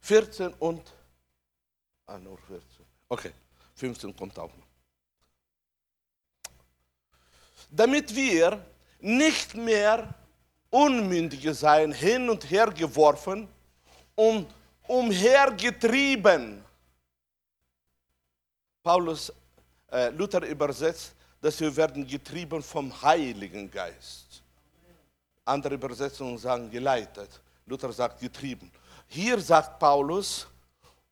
Vierzehn 0.09 0.53
und 0.59 0.81
ah, 2.07 2.17
nur 2.17 2.37
14. 2.47 2.63
Okay, 3.07 3.31
15 3.75 4.15
kommt 4.15 4.37
auch 4.39 4.55
noch. 4.57 4.69
damit 7.69 8.15
wir 8.15 8.63
nicht 8.99 9.55
mehr 9.55 10.13
Unmündige 10.71 11.53
sein, 11.53 11.91
hin 11.91 12.29
und 12.29 12.49
her 12.49 12.67
geworfen 12.67 13.47
und 14.15 14.47
umhergetrieben. 14.87 16.63
Paulus, 18.83 19.33
äh, 19.91 20.09
Luther 20.09 20.43
übersetzt, 20.43 21.15
dass 21.41 21.59
wir 21.59 21.75
werden 21.75 22.05
getrieben 22.05 22.61
vom 22.61 23.01
Heiligen 23.01 23.69
Geist. 23.71 24.43
Andere 25.45 25.73
Übersetzungen 25.73 26.37
sagen 26.37 26.69
geleitet. 26.69 27.41
Luther 27.65 27.91
sagt 27.91 28.19
getrieben. 28.19 28.71
Hier 29.11 29.39
sagt 29.41 29.79
Paulus, 29.79 30.47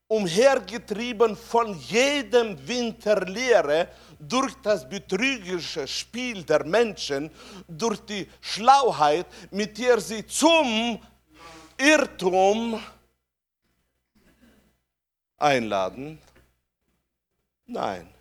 umhergetrieben 0.08 1.36
von 1.36 1.78
jedem 1.80 2.56
Winterlehre 2.68 3.90
durch 4.20 4.54
das 4.62 4.88
betrügerische 4.88 5.88
Spiel 5.88 6.44
der 6.44 6.64
Menschen, 6.64 7.32
durch 7.68 8.00
die 8.02 8.30
Schlauheit, 8.40 9.26
mit 9.52 9.78
der 9.80 10.00
sie 10.00 10.26
zum 10.28 11.00
Irrtum 11.76 12.80
einladen. 15.38 16.20
Nein, 17.66 18.14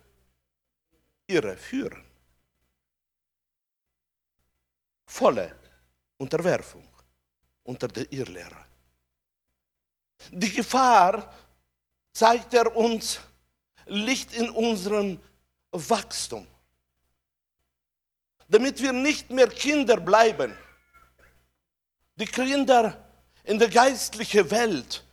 irreführen. 1.27 2.03
Volle 5.05 5.55
Unterwerfung 6.17 6.87
unter 7.63 7.87
der 7.87 8.11
Irrlehre. 8.11 8.66
Die 10.31 10.51
Gefahr 10.51 11.33
zeigt 12.13 12.53
er 12.53 12.75
uns, 12.75 13.19
liegt 13.85 14.33
in 14.35 14.49
unserem 14.49 15.19
Wachstum. 15.71 16.47
Damit 18.47 18.81
wir 18.81 18.93
nicht 18.93 19.29
mehr 19.29 19.47
Kinder 19.47 19.97
bleiben. 19.97 20.57
Die 22.15 22.25
Kinder 22.25 22.97
in 23.43 23.59
der 23.59 23.69
geistlichen 23.69 24.49
Welt, 24.49 25.03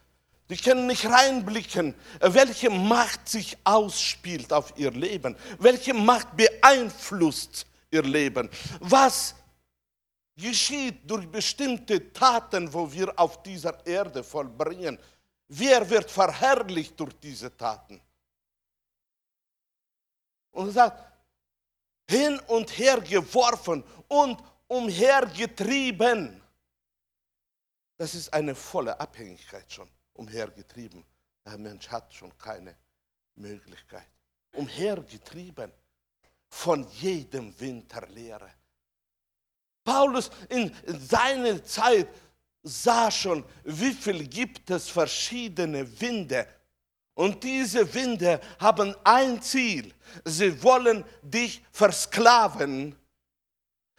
die 0.49 0.57
können 0.57 0.87
nicht 0.87 1.07
reinblicken, 1.07 1.95
welche 2.21 2.71
Macht 2.71 3.29
sich 3.29 3.57
ausspielt 3.65 4.53
auf 4.53 4.73
ihr 4.77 4.91
Leben, 4.91 5.37
welche 5.59 5.95
Macht 5.95 6.37
beeinflusst 6.37 7.67
ihr 7.91 8.03
Leben, 8.03 8.49
was 8.81 9.35
geschieht 10.37 11.09
durch 11.09 11.29
bestimmte 11.29 12.13
Taten, 12.13 12.73
wo 12.73 12.91
wir 12.93 13.19
auf 13.19 13.43
dieser 13.43 13.85
Erde 13.87 14.25
vollbringen. 14.25 14.99
Wer 15.49 15.89
wird 15.89 16.11
verherrlicht 16.11 16.99
durch 16.99 17.15
diese 17.21 17.55
Taten? 17.57 18.01
Und 20.51 20.73
sagt, 20.73 21.15
hin 22.09 22.39
und 22.49 22.71
her 22.79 23.01
geworfen 23.01 23.83
und 24.09 24.43
umhergetrieben. 24.67 26.41
Das 27.97 28.15
ist 28.15 28.33
eine 28.33 28.55
volle 28.55 28.99
Abhängigkeit 28.99 29.71
schon, 29.73 29.89
umhergetrieben. 30.15 31.05
Der 31.45 31.59
Mensch 31.59 31.89
hat 31.89 32.13
schon 32.13 32.37
keine 32.39 32.77
Möglichkeit. 33.37 34.09
Umhergetrieben 34.53 35.73
von 36.49 36.89
jedem 36.91 37.59
Winterlehre. 37.59 38.51
Paulus 39.85 40.31
in 40.49 40.75
seiner 40.87 41.63
Zeit 41.63 42.09
sah 42.63 43.11
schon, 43.11 43.45
wie 43.65 43.93
viel 43.93 44.27
gibt 44.27 44.71
es 44.71 44.89
verschiedene 44.89 46.01
Winde. 46.01 46.49
Und 47.15 47.45
diese 47.45 47.93
Winde 47.95 48.41
haben 48.59 48.95
ein 49.05 49.41
Ziel. 49.41 49.95
Sie 50.25 50.61
wollen 50.63 51.05
dich 51.23 51.63
versklaven. 51.71 52.97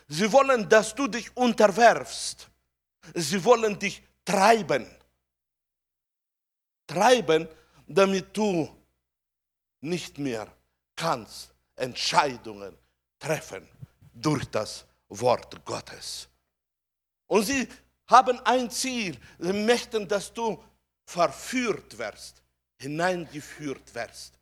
Sie 0.07 0.31
wollen, 0.31 0.67
dass 0.67 0.93
du 0.93 1.07
dich 1.07 1.35
unterwerfst. 1.37 2.49
Sie 3.13 3.43
wollen 3.43 3.79
dich 3.79 4.03
treiben. 4.25 4.85
Treiben, 6.87 7.47
damit 7.87 8.35
du 8.35 8.69
nicht 9.81 10.17
mehr 10.17 10.47
kannst 10.95 11.53
Entscheidungen 11.75 12.75
treffen 13.19 13.67
durch 14.13 14.45
das 14.45 14.85
Wort 15.09 15.63
Gottes. 15.65 16.27
Und 17.27 17.43
sie 17.43 17.67
haben 18.07 18.39
ein 18.45 18.69
Ziel. 18.69 19.17
Sie 19.39 19.53
möchten, 19.53 20.07
dass 20.07 20.33
du 20.33 20.61
verführt 21.05 21.97
wirst, 21.97 22.41
hineingeführt 22.77 23.93
wirst 23.93 24.33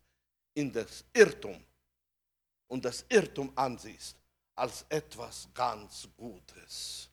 in 0.54 0.72
das 0.72 1.04
Irrtum 1.12 1.62
und 2.68 2.84
das 2.84 3.04
Irrtum 3.08 3.52
ansiehst 3.54 4.16
als 4.54 4.84
etwas 4.88 5.48
ganz 5.52 6.08
Gutes. 6.16 7.08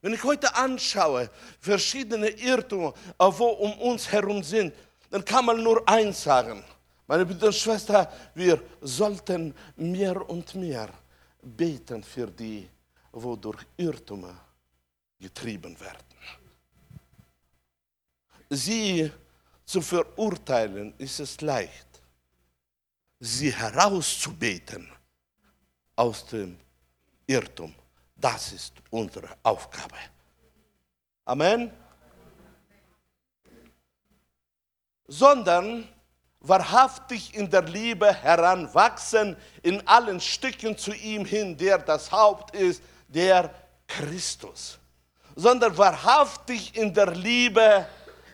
Wenn 0.00 0.12
ich 0.12 0.22
heute 0.22 0.54
anschaue, 0.54 1.30
verschiedene 1.60 2.28
Irrtümer, 2.28 2.92
wo 3.18 3.46
um 3.46 3.72
uns 3.78 4.10
herum 4.10 4.42
sind, 4.42 4.74
dann 5.10 5.24
kann 5.24 5.46
man 5.46 5.62
nur 5.62 5.88
eins 5.88 6.22
sagen. 6.22 6.62
Meine 7.06 7.24
Brüder 7.24 7.46
und 7.46 7.54
Schwestern, 7.54 8.06
wir 8.34 8.60
sollten 8.80 9.54
mehr 9.76 10.28
und 10.28 10.54
mehr 10.54 10.90
beten 11.40 12.02
für 12.02 12.26
die, 12.26 12.68
wo 13.14 13.36
durch 13.36 13.64
Irrtümer 13.76 14.34
getrieben 15.18 15.78
werden. 15.78 16.04
Sie 18.50 19.10
zu 19.64 19.80
verurteilen 19.80 20.94
ist 20.98 21.20
es 21.20 21.40
leicht, 21.40 22.02
sie 23.18 23.52
herauszubeten 23.52 24.90
aus 25.96 26.26
dem 26.26 26.58
Irrtum. 27.26 27.74
Das 28.16 28.52
ist 28.52 28.74
unsere 28.90 29.28
Aufgabe. 29.42 29.96
Amen. 31.24 31.70
Sondern 35.06 35.88
wahrhaftig 36.40 37.34
in 37.34 37.48
der 37.48 37.62
Liebe 37.62 38.12
heranwachsen, 38.12 39.36
in 39.62 39.86
allen 39.86 40.20
Stücken 40.20 40.76
zu 40.76 40.92
ihm 40.92 41.24
hin, 41.24 41.56
der 41.56 41.78
das 41.78 42.10
Haupt 42.12 42.54
ist, 42.54 42.82
der 43.14 43.50
Christus 43.86 44.78
sondern 45.36 45.76
wahrhaftig 45.76 46.76
in 46.76 46.92
der 46.92 47.10
Liebe 47.12 47.86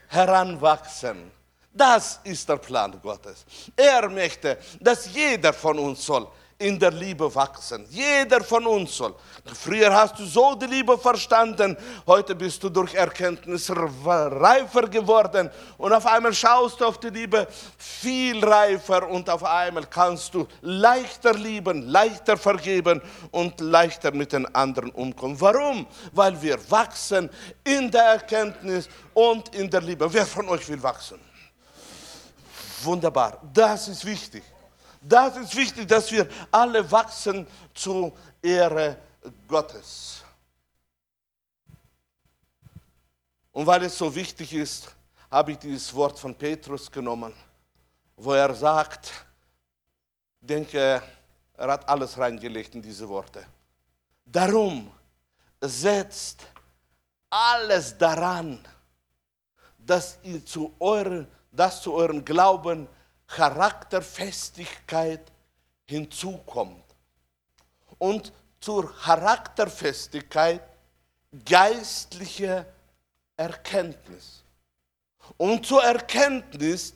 heranwachsen. 0.08 1.30
Das 1.72 2.20
ist 2.24 2.48
der 2.48 2.56
Plan 2.56 3.00
Gottes. 3.00 3.44
Er 3.76 4.08
möchte, 4.08 4.58
dass 4.80 5.12
jeder 5.12 5.52
von 5.52 5.78
uns 5.78 6.04
soll 6.04 6.26
in 6.60 6.78
der 6.78 6.90
Liebe 6.90 7.34
wachsen. 7.34 7.86
Jeder 7.88 8.44
von 8.44 8.66
uns 8.66 8.94
soll. 8.94 9.14
Früher 9.54 9.92
hast 9.94 10.18
du 10.18 10.26
so 10.26 10.54
die 10.54 10.66
Liebe 10.66 10.98
verstanden, 10.98 11.74
heute 12.06 12.34
bist 12.34 12.62
du 12.62 12.68
durch 12.68 12.94
Erkenntnis 12.94 13.70
reifer 13.70 14.86
geworden 14.88 15.50
und 15.78 15.92
auf 15.92 16.04
einmal 16.04 16.34
schaust 16.34 16.80
du 16.80 16.84
auf 16.84 16.98
die 16.98 17.08
Liebe 17.08 17.48
viel 17.78 18.44
reifer 18.44 19.08
und 19.08 19.28
auf 19.30 19.42
einmal 19.42 19.86
kannst 19.86 20.34
du 20.34 20.46
leichter 20.60 21.32
lieben, 21.32 21.88
leichter 21.88 22.36
vergeben 22.36 23.00
und 23.30 23.58
leichter 23.60 24.12
mit 24.12 24.32
den 24.32 24.44
anderen 24.54 24.90
umkommen. 24.90 25.40
Warum? 25.40 25.86
Weil 26.12 26.40
wir 26.42 26.58
wachsen 26.70 27.30
in 27.64 27.90
der 27.90 28.04
Erkenntnis 28.04 28.86
und 29.14 29.54
in 29.54 29.70
der 29.70 29.80
Liebe. 29.80 30.12
Wer 30.12 30.26
von 30.26 30.46
euch 30.50 30.68
will 30.68 30.82
wachsen? 30.82 31.18
Wunderbar, 32.82 33.38
das 33.54 33.88
ist 33.88 34.04
wichtig. 34.04 34.42
Das 35.00 35.36
ist 35.36 35.56
wichtig, 35.56 35.88
dass 35.88 36.10
wir 36.12 36.28
alle 36.50 36.88
wachsen 36.90 37.46
zur 37.72 38.12
Ehre 38.42 38.98
Gottes. 39.48 40.22
Und 43.52 43.66
weil 43.66 43.84
es 43.84 43.96
so 43.96 44.14
wichtig 44.14 44.52
ist, 44.52 44.94
habe 45.30 45.52
ich 45.52 45.58
dieses 45.58 45.94
Wort 45.94 46.18
von 46.18 46.34
Petrus 46.34 46.90
genommen, 46.90 47.32
wo 48.16 48.32
er 48.32 48.54
sagt, 48.54 49.12
denke, 50.40 51.02
er 51.54 51.68
hat 51.68 51.88
alles 51.88 52.16
reingelegt 52.16 52.74
in 52.74 52.82
diese 52.82 53.08
Worte. 53.08 53.44
Darum 54.24 54.90
setzt 55.60 56.46
alles 57.28 57.96
daran, 57.96 58.64
dass 59.78 60.18
ihr 60.22 60.44
zu 60.44 60.74
euren, 60.78 61.26
dass 61.52 61.82
zu 61.82 61.92
eurem 61.92 62.24
Glauben 62.24 62.88
Charakterfestigkeit 63.30 65.30
hinzukommt. 65.86 66.84
Und 67.98 68.32
zur 68.60 68.94
Charakterfestigkeit 68.94 70.62
geistliche 71.44 72.66
Erkenntnis. 73.36 74.42
Und 75.36 75.64
zur 75.64 75.84
Erkenntnis 75.84 76.94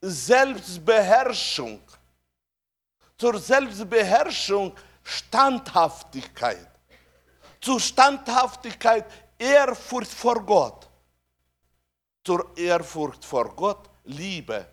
Selbstbeherrschung. 0.00 1.80
Zur 3.16 3.38
Selbstbeherrschung 3.38 4.74
Standhaftigkeit. 5.04 6.68
Zur 7.60 7.78
Standhaftigkeit 7.78 9.06
Ehrfurcht 9.38 10.12
vor 10.12 10.44
Gott. 10.44 10.88
Zur 12.24 12.56
Ehrfurcht 12.56 13.24
vor 13.24 13.54
Gott 13.54 13.88
Liebe 14.04 14.66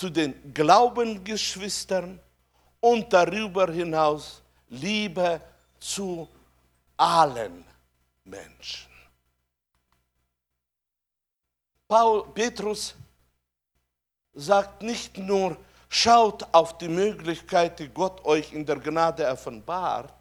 zu 0.00 0.08
den 0.08 0.54
Glaubensgeschwistern 0.54 2.18
und 2.80 3.12
darüber 3.12 3.70
hinaus 3.70 4.40
Liebe 4.70 5.38
zu 5.78 6.26
allen 6.96 7.62
Menschen. 8.24 8.90
Paul, 11.86 12.24
Petrus 12.32 12.94
sagt 14.32 14.80
nicht 14.80 15.18
nur, 15.18 15.58
schaut 15.90 16.46
auf 16.50 16.78
die 16.78 16.88
Möglichkeit, 16.88 17.78
die 17.78 17.88
Gott 17.88 18.24
euch 18.24 18.54
in 18.54 18.64
der 18.64 18.76
Gnade 18.76 19.28
offenbart, 19.28 20.14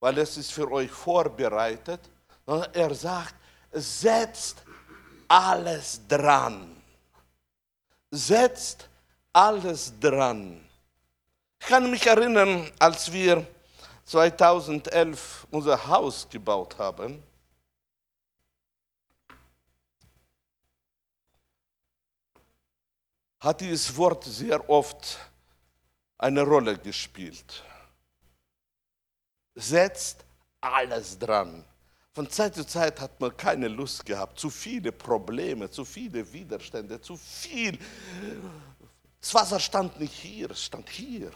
weil 0.00 0.16
es 0.16 0.34
ist 0.38 0.52
für 0.52 0.72
euch 0.72 0.90
vorbereitet, 0.90 2.00
sondern 2.46 2.72
er 2.72 2.94
sagt, 2.94 3.34
setzt 3.70 4.62
alles 5.28 6.00
dran. 6.08 6.75
Setzt 8.16 8.88
alles 9.30 9.92
dran. 10.00 10.66
Ich 11.60 11.66
kann 11.66 11.90
mich 11.90 12.06
erinnern, 12.06 12.72
als 12.78 13.12
wir 13.12 13.46
2011 14.06 15.46
unser 15.50 15.86
Haus 15.86 16.26
gebaut 16.26 16.78
haben, 16.78 17.22
hat 23.38 23.60
dieses 23.60 23.94
Wort 23.94 24.24
sehr 24.24 24.66
oft 24.70 25.18
eine 26.16 26.40
Rolle 26.40 26.78
gespielt. 26.78 27.62
Setzt 29.54 30.24
alles 30.62 31.18
dran. 31.18 31.62
Von 32.16 32.30
Zeit 32.30 32.54
zu 32.54 32.66
Zeit 32.66 32.98
hat 32.98 33.20
man 33.20 33.36
keine 33.36 33.68
Lust 33.68 34.06
gehabt, 34.06 34.40
zu 34.40 34.48
viele 34.48 34.90
Probleme, 34.90 35.70
zu 35.70 35.84
viele 35.84 36.32
Widerstände, 36.32 36.98
zu 36.98 37.14
viel. 37.14 37.78
Das 39.20 39.34
Wasser 39.34 39.60
stand 39.60 40.00
nicht 40.00 40.14
hier, 40.14 40.50
es 40.50 40.64
stand 40.64 40.88
hier. 40.88 41.30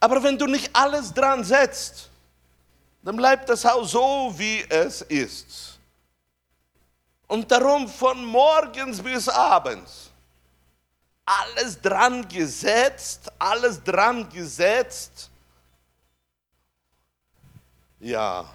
Aber 0.00 0.20
wenn 0.20 0.36
du 0.36 0.46
nicht 0.48 0.68
alles 0.74 1.14
dran 1.14 1.44
setzt, 1.44 2.10
dann 3.04 3.14
bleibt 3.14 3.48
das 3.50 3.64
Haus 3.64 3.92
so, 3.92 4.34
wie 4.36 4.66
es 4.68 5.02
ist. 5.02 5.78
Und 7.28 7.48
darum 7.48 7.86
von 7.86 8.24
morgens 8.24 9.00
bis 9.00 9.28
abends 9.28 10.10
alles 11.24 11.80
dran 11.80 12.28
gesetzt, 12.28 13.30
alles 13.38 13.80
dran 13.80 14.28
gesetzt. 14.28 15.30
Ja, 18.00 18.48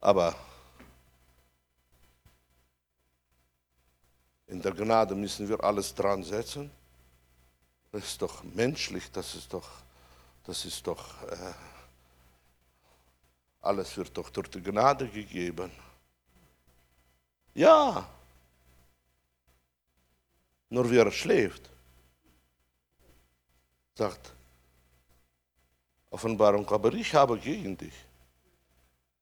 aber 0.00 0.34
in 4.46 4.60
der 4.60 4.72
Gnade 4.72 5.14
müssen 5.14 5.48
wir 5.48 5.62
alles 5.62 5.94
dran 5.94 6.22
setzen. 6.22 6.70
Das 7.92 8.04
ist 8.04 8.22
doch 8.22 8.42
menschlich, 8.42 9.10
das 9.12 9.34
ist 9.34 9.52
doch 9.52 9.84
das 10.44 10.64
ist 10.66 10.86
doch, 10.86 11.22
äh, 11.22 11.54
alles 13.62 13.96
wird 13.96 14.16
doch 14.16 14.28
durch 14.28 14.50
die 14.50 14.62
Gnade 14.62 15.08
gegeben. 15.08 15.70
Ja, 17.54 18.06
nur 20.68 20.90
wer 20.90 21.10
schläft, 21.10 21.70
sagt 23.94 24.34
Offenbarung, 26.10 26.68
aber 26.68 26.92
ich 26.92 27.14
habe 27.14 27.38
gegen 27.38 27.76
dich, 27.76 27.94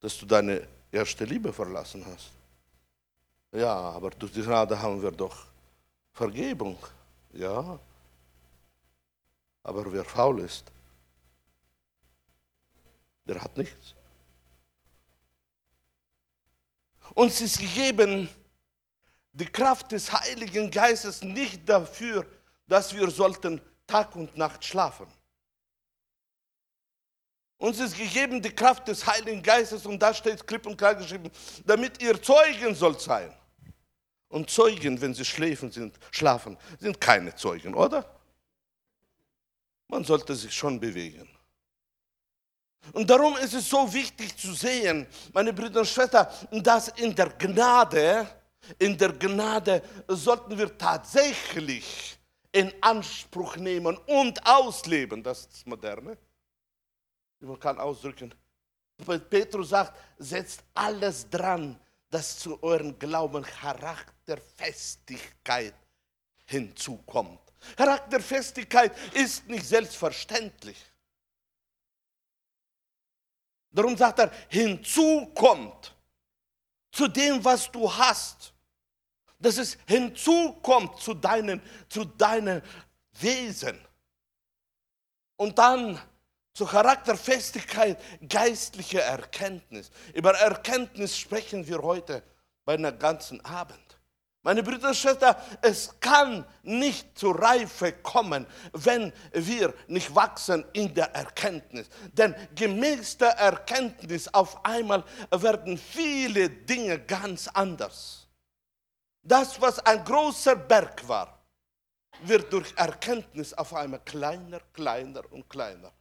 dass 0.03 0.19
du 0.19 0.27
deine 0.27 0.67
erste 0.91 1.25
Liebe 1.25 1.53
verlassen 1.53 2.05
hast. 2.05 2.31
Ja, 3.53 3.73
aber 3.73 4.11
durch 4.11 4.33
die 4.33 4.43
Gnade 4.43 4.79
haben 4.79 5.01
wir 5.01 5.13
doch 5.13 5.47
Vergebung. 6.13 6.77
Ja, 7.33 7.79
aber 9.63 9.91
wer 9.93 10.05
faul 10.05 10.41
ist, 10.41 10.65
der 13.25 13.41
hat 13.41 13.57
nichts. 13.57 13.95
Uns 17.15 17.41
ist 17.41 17.59
gegeben 17.59 18.29
die 19.33 19.47
Kraft 19.47 19.93
des 19.93 20.13
Heiligen 20.13 20.71
Geistes 20.71 21.23
nicht 21.23 21.67
dafür, 21.69 22.27
dass 22.67 22.93
wir 22.93 23.09
sollten 23.11 23.61
Tag 23.87 24.17
und 24.17 24.37
Nacht 24.37 24.65
schlafen. 24.65 25.07
Uns 27.63 27.79
ist 27.79 27.97
gegeben 27.97 28.43
die 28.43 28.51
Kraft 28.51 28.89
des 28.89 29.07
Heiligen 29.07 29.41
Geistes 29.41 29.87
und 29.87 30.01
da 30.03 30.13
steht 30.13 30.45
klipp 30.45 30.67
und 30.67 30.77
klar 30.77 30.97
geschrieben, 30.97 31.31
damit 31.65 32.03
ihr 32.03 32.21
Zeugen 32.21 32.75
sollt 32.75 33.01
sein. 33.01 33.33
Und 34.31 34.51
Zeugen, 34.51 35.01
wenn 35.01 35.15
sie 35.15 35.25
schläfen 35.25 35.71
sind, 35.71 35.97
schlafen, 36.11 36.59
sind 36.81 37.01
keine 37.01 37.33
Zeugen, 37.37 37.73
oder? 37.73 38.05
Man 39.87 40.03
sollte 40.03 40.35
sich 40.35 40.53
schon 40.53 40.81
bewegen. 40.81 41.29
Und 42.95 43.09
darum 43.09 43.37
ist 43.37 43.55
es 43.55 43.69
so 43.69 43.95
wichtig 43.95 44.37
zu 44.37 44.55
sehen, 44.55 45.07
meine 45.33 45.53
Brüder 45.53 45.81
und 45.81 45.87
Schwestern, 45.87 46.27
dass 46.65 46.89
in 46.89 47.15
der 47.15 47.29
Gnade, 47.29 48.27
in 48.77 48.99
der 48.99 49.13
Gnade 49.13 49.85
sollten 50.09 50.59
wir 50.59 50.77
tatsächlich 50.77 52.19
in 52.51 52.73
Anspruch 52.81 53.55
nehmen 53.55 53.97
und 54.09 54.45
ausleben. 54.45 55.23
Das 55.23 55.43
ist 55.43 55.53
das 55.53 55.67
Moderne. 55.67 56.19
Man 57.43 57.59
kann 57.59 57.79
ausdrücken. 57.79 58.33
Petrus 59.29 59.71
sagt, 59.71 59.99
setzt 60.19 60.63
alles 60.75 61.29
dran, 61.29 61.77
dass 62.09 62.39
zu 62.39 62.63
eurem 62.63 62.97
Glauben 62.99 63.43
Charakterfestigkeit 63.43 65.75
hinzukommt. 66.45 67.41
Charakterfestigkeit 67.77 68.97
ist 69.15 69.49
nicht 69.49 69.67
selbstverständlich. 69.67 70.79
Darum 73.71 73.97
sagt 73.97 74.19
er, 74.19 74.31
hinzukommt 74.49 75.97
zu 76.91 77.09
dem, 77.09 77.43
was 77.45 77.73
du 77.73 77.93
hast. 77.93 78.53
Dass 79.39 79.57
es 79.57 79.79
hinzukommt 79.87 81.01
zu 81.01 81.15
deinem, 81.15 81.63
zu 81.89 82.05
deinem 82.05 82.61
Wesen. 83.13 83.81
Und 85.37 85.57
dann 85.59 85.99
zur 86.55 86.69
Charakterfestigkeit, 86.69 87.99
geistliche 88.29 89.01
Erkenntnis. 89.01 89.91
Über 90.15 90.33
Erkenntnis 90.35 91.17
sprechen 91.17 91.67
wir 91.67 91.83
heute 91.83 92.23
bei 92.65 92.75
einer 92.75 92.93
ganzen 92.93 93.45
Abend. 93.45 93.79
Meine 94.45 94.65
Brüder 94.65 94.89
und 94.89 94.97
Schwestern, 94.97 95.37
es 95.61 96.01
kann 96.01 96.45
nicht 96.65 97.17
zur 97.17 97.41
Reife 97.41 97.93
kommen, 97.93 98.45
wenn 98.73 99.13
wir 99.33 99.73
nicht 99.87 100.13
wachsen 100.15 100.65
in 100.73 100.93
der 100.93 101.15
Erkenntnis. 101.15 101.89
Denn 102.13 102.35
gemäß 102.57 103.19
der 103.19 103.39
Erkenntnis 103.39 104.27
auf 104.35 104.65
einmal 104.65 105.05
werden 105.31 105.79
viele 105.79 106.51
Dinge 106.51 106.99
ganz 106.99 107.47
anders. 107.47 108.27
Das, 109.23 109.61
was 109.61 109.79
ein 109.79 110.05
großer 110.05 110.57
Berg 110.57 111.07
war, 111.07 111.39
wird 112.23 112.53
durch 112.53 112.75
Erkenntnis 112.75 113.55
auf 113.55 113.73
einmal 113.73 114.01
kleiner, 114.01 114.59
kleiner 114.73 115.23
und 115.31 115.49
kleiner. 115.49 115.93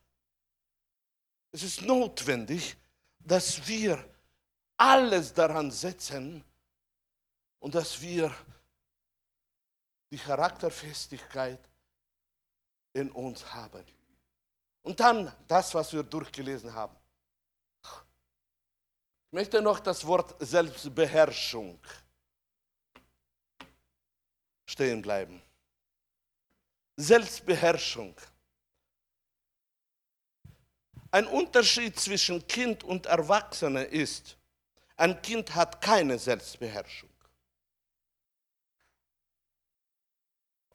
Es 1.51 1.63
ist 1.63 1.81
notwendig, 1.81 2.77
dass 3.19 3.67
wir 3.67 4.03
alles 4.77 5.33
daran 5.33 5.69
setzen, 5.69 6.43
und 7.61 7.75
dass 7.75 8.01
wir 8.01 8.35
die 10.11 10.17
Charakterfestigkeit 10.17 11.59
in 12.93 13.09
uns 13.11 13.53
haben. 13.53 13.85
Und 14.81 14.99
dann 14.99 15.33
das, 15.47 15.73
was 15.73 15.93
wir 15.93 16.03
durchgelesen 16.03 16.73
haben. 16.73 16.97
Ich 17.83 19.33
möchte 19.33 19.61
noch 19.61 19.79
das 19.79 20.05
Wort 20.05 20.35
Selbstbeherrschung 20.39 21.79
stehen 24.65 25.01
bleiben. 25.01 25.41
Selbstbeherrschung. 26.97 28.13
Ein 31.11 31.27
Unterschied 31.27 31.99
zwischen 31.99 32.47
Kind 32.47 32.83
und 32.85 33.05
Erwachsene 33.05 33.83
ist, 33.83 34.37
ein 34.95 35.21
Kind 35.21 35.53
hat 35.53 35.81
keine 35.81 36.17
Selbstbeherrschung. 36.17 37.09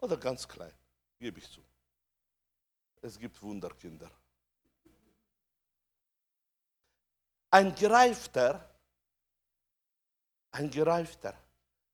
Oder 0.01 0.18
ganz 0.18 0.46
klein, 0.46 0.72
gebe 1.18 1.38
ich 1.38 1.51
zu. 1.51 1.62
Es 3.01 3.18
gibt 3.18 3.40
Wunderkinder. 3.42 4.11
Ein 7.51 7.75
Gereifter, 7.75 8.68
ein 10.51 10.70
Gereifter, 10.70 11.35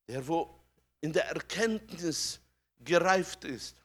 der 0.07 0.27
wo 0.27 0.59
in 0.99 1.13
der 1.13 1.27
Erkenntnis 1.27 2.39
gereift 2.79 3.45
ist, 3.45 3.77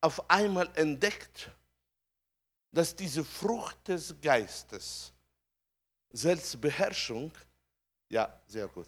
auf 0.00 0.28
einmal 0.28 0.68
entdeckt, 0.74 1.50
dass 2.76 2.94
diese 2.94 3.24
Frucht 3.24 3.88
des 3.88 4.14
Geistes, 4.20 5.10
Selbstbeherrschung, 6.10 7.32
ja, 8.10 8.38
sehr 8.46 8.68
gut, 8.68 8.86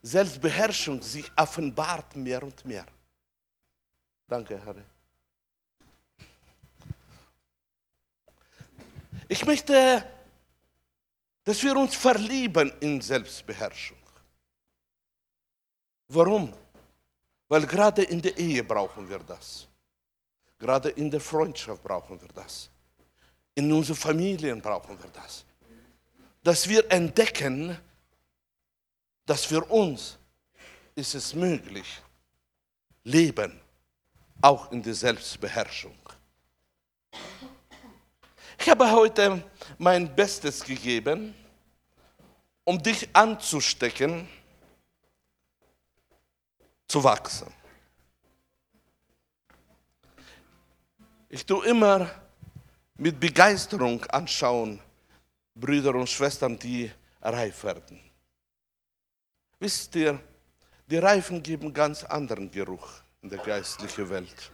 Selbstbeherrschung 0.00 1.02
sich 1.02 1.30
offenbart 1.36 2.16
mehr 2.16 2.42
und 2.42 2.64
mehr. 2.64 2.86
Danke, 4.26 4.58
Herr. 4.64 4.74
Ich 9.28 9.44
möchte, 9.44 10.02
dass 11.44 11.62
wir 11.62 11.76
uns 11.76 11.94
verlieben 11.94 12.72
in 12.80 13.02
Selbstbeherrschung. 13.02 13.98
Warum? 16.08 16.54
Weil 17.48 17.66
gerade 17.66 18.02
in 18.02 18.22
der 18.22 18.34
Ehe 18.38 18.64
brauchen 18.64 19.06
wir 19.06 19.18
das. 19.18 19.68
Gerade 20.62 20.90
in 20.90 21.10
der 21.10 21.20
Freundschaft 21.20 21.82
brauchen 21.82 22.22
wir 22.22 22.28
das. 22.28 22.70
In 23.56 23.72
unseren 23.72 23.96
Familien 23.96 24.62
brauchen 24.62 24.96
wir 24.96 25.10
das. 25.10 25.44
Dass 26.40 26.68
wir 26.68 26.88
entdecken, 26.88 27.76
dass 29.26 29.44
für 29.44 29.64
uns 29.64 30.16
ist 30.94 31.16
es 31.16 31.34
möglich, 31.34 32.00
leben, 33.02 33.60
auch 34.40 34.70
in 34.70 34.80
der 34.84 34.94
Selbstbeherrschung. 34.94 35.98
Ich 38.56 38.68
habe 38.70 38.88
heute 38.88 39.42
mein 39.78 40.14
Bestes 40.14 40.62
gegeben, 40.62 41.34
um 42.62 42.80
dich 42.80 43.08
anzustecken, 43.12 44.28
zu 46.86 47.02
wachsen. 47.02 47.52
Ich 51.34 51.46
tue 51.46 51.64
immer 51.64 52.10
mit 52.98 53.18
Begeisterung 53.18 54.04
anschauen, 54.04 54.78
Brüder 55.54 55.94
und 55.94 56.06
Schwestern, 56.06 56.58
die 56.58 56.92
reif 57.22 57.64
werden. 57.64 57.98
Wisst 59.58 59.96
ihr, 59.96 60.20
die 60.86 60.98
Reifen 60.98 61.42
geben 61.42 61.72
ganz 61.72 62.04
anderen 62.04 62.50
Geruch 62.50 62.86
in 63.22 63.30
der 63.30 63.38
geistlichen 63.38 64.10
Welt. 64.10 64.52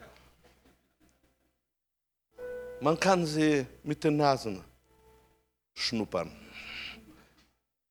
Man 2.79 2.97
kann 2.97 3.25
sie 3.25 3.65
mit 3.83 4.01
den 4.01 4.15
Nasen 4.15 4.63
schnuppern. 5.73 6.31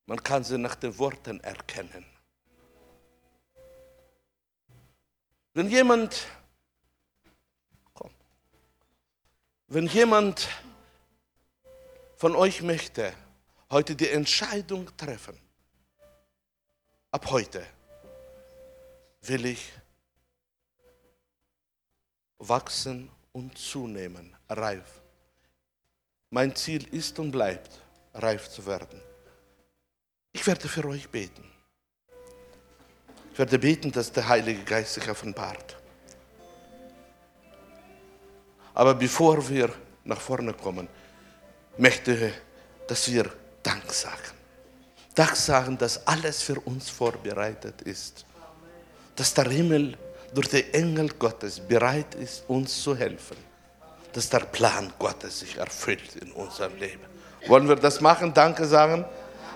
Man 0.07 0.22
kann 0.22 0.42
sie 0.42 0.57
nach 0.57 0.77
den 0.77 0.96
Worten 0.96 1.40
erkennen. 1.40 2.07
Wenn 5.53 5.68
jemand 5.68 6.27
Wenn 9.71 9.87
jemand 9.87 10.49
von 12.17 12.35
euch 12.35 12.63
möchte 12.63 13.13
heute 13.71 13.95
die 13.95 14.09
Entscheidung 14.09 14.89
treffen, 14.97 15.39
ab 17.11 17.31
heute 17.31 17.67
will 19.21 19.45
ich 19.45 19.71
wachsen 22.39 23.11
und 23.33 23.59
zunehmen, 23.59 24.35
reif. 24.49 25.03
Mein 26.31 26.57
Ziel 26.57 26.87
ist 26.95 27.19
und 27.19 27.31
bleibt, 27.31 27.79
reif 28.15 28.49
zu 28.49 28.65
werden. 28.65 29.03
Ich 30.33 30.47
werde 30.47 30.67
für 30.67 30.87
euch 30.87 31.11
beten. 31.11 31.45
Ich 33.33 33.39
werde 33.39 33.59
beten, 33.59 33.93
dass 33.93 34.13
der 34.13 34.29
Heilige 34.29 34.65
Geist 34.65 34.95
sich 34.95 35.11
offenbart. 35.11 35.78
Aber 38.79 38.95
bevor 38.95 39.37
wir 39.49 39.71
nach 40.05 40.21
vorne 40.21 40.53
kommen, 40.53 40.87
möchte 41.79 42.12
ich, 42.14 42.33
dass 42.87 43.11
wir 43.11 43.29
Dank 43.61 43.93
sagen. 43.93 44.31
Dank 45.17 45.35
sagen, 45.35 45.77
dass 45.77 46.07
alles 46.07 46.43
für 46.43 46.61
uns 46.61 46.88
vorbereitet 46.88 47.83
ist. 47.83 48.25
Dass 49.17 49.35
der 49.35 49.51
Himmel 49.51 49.99
durch 50.33 50.47
den 50.51 50.73
Engel 50.73 51.09
Gottes 51.19 51.59
bereit 51.59 52.14
ist, 52.14 52.45
uns 52.47 52.81
zu 52.81 52.97
helfen. 52.97 53.37
Dass 54.12 54.31
der 54.31 54.47
Plan 54.47 54.93
Gottes 54.97 55.41
sich 55.41 55.57
erfüllt 55.57 56.14
in 56.14 56.31
unserem 56.31 56.77
Leben. 56.77 57.03
Wollen 57.49 57.69
wir 57.69 57.75
das 57.75 58.01
machen? 58.01 58.33
Danke 58.33 58.64
sagen? 58.64 59.05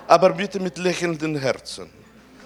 Aber 0.08 0.30
bitte 0.30 0.58
mit 0.58 0.78
lächelnden 0.78 1.37
Herzen. 1.37 1.88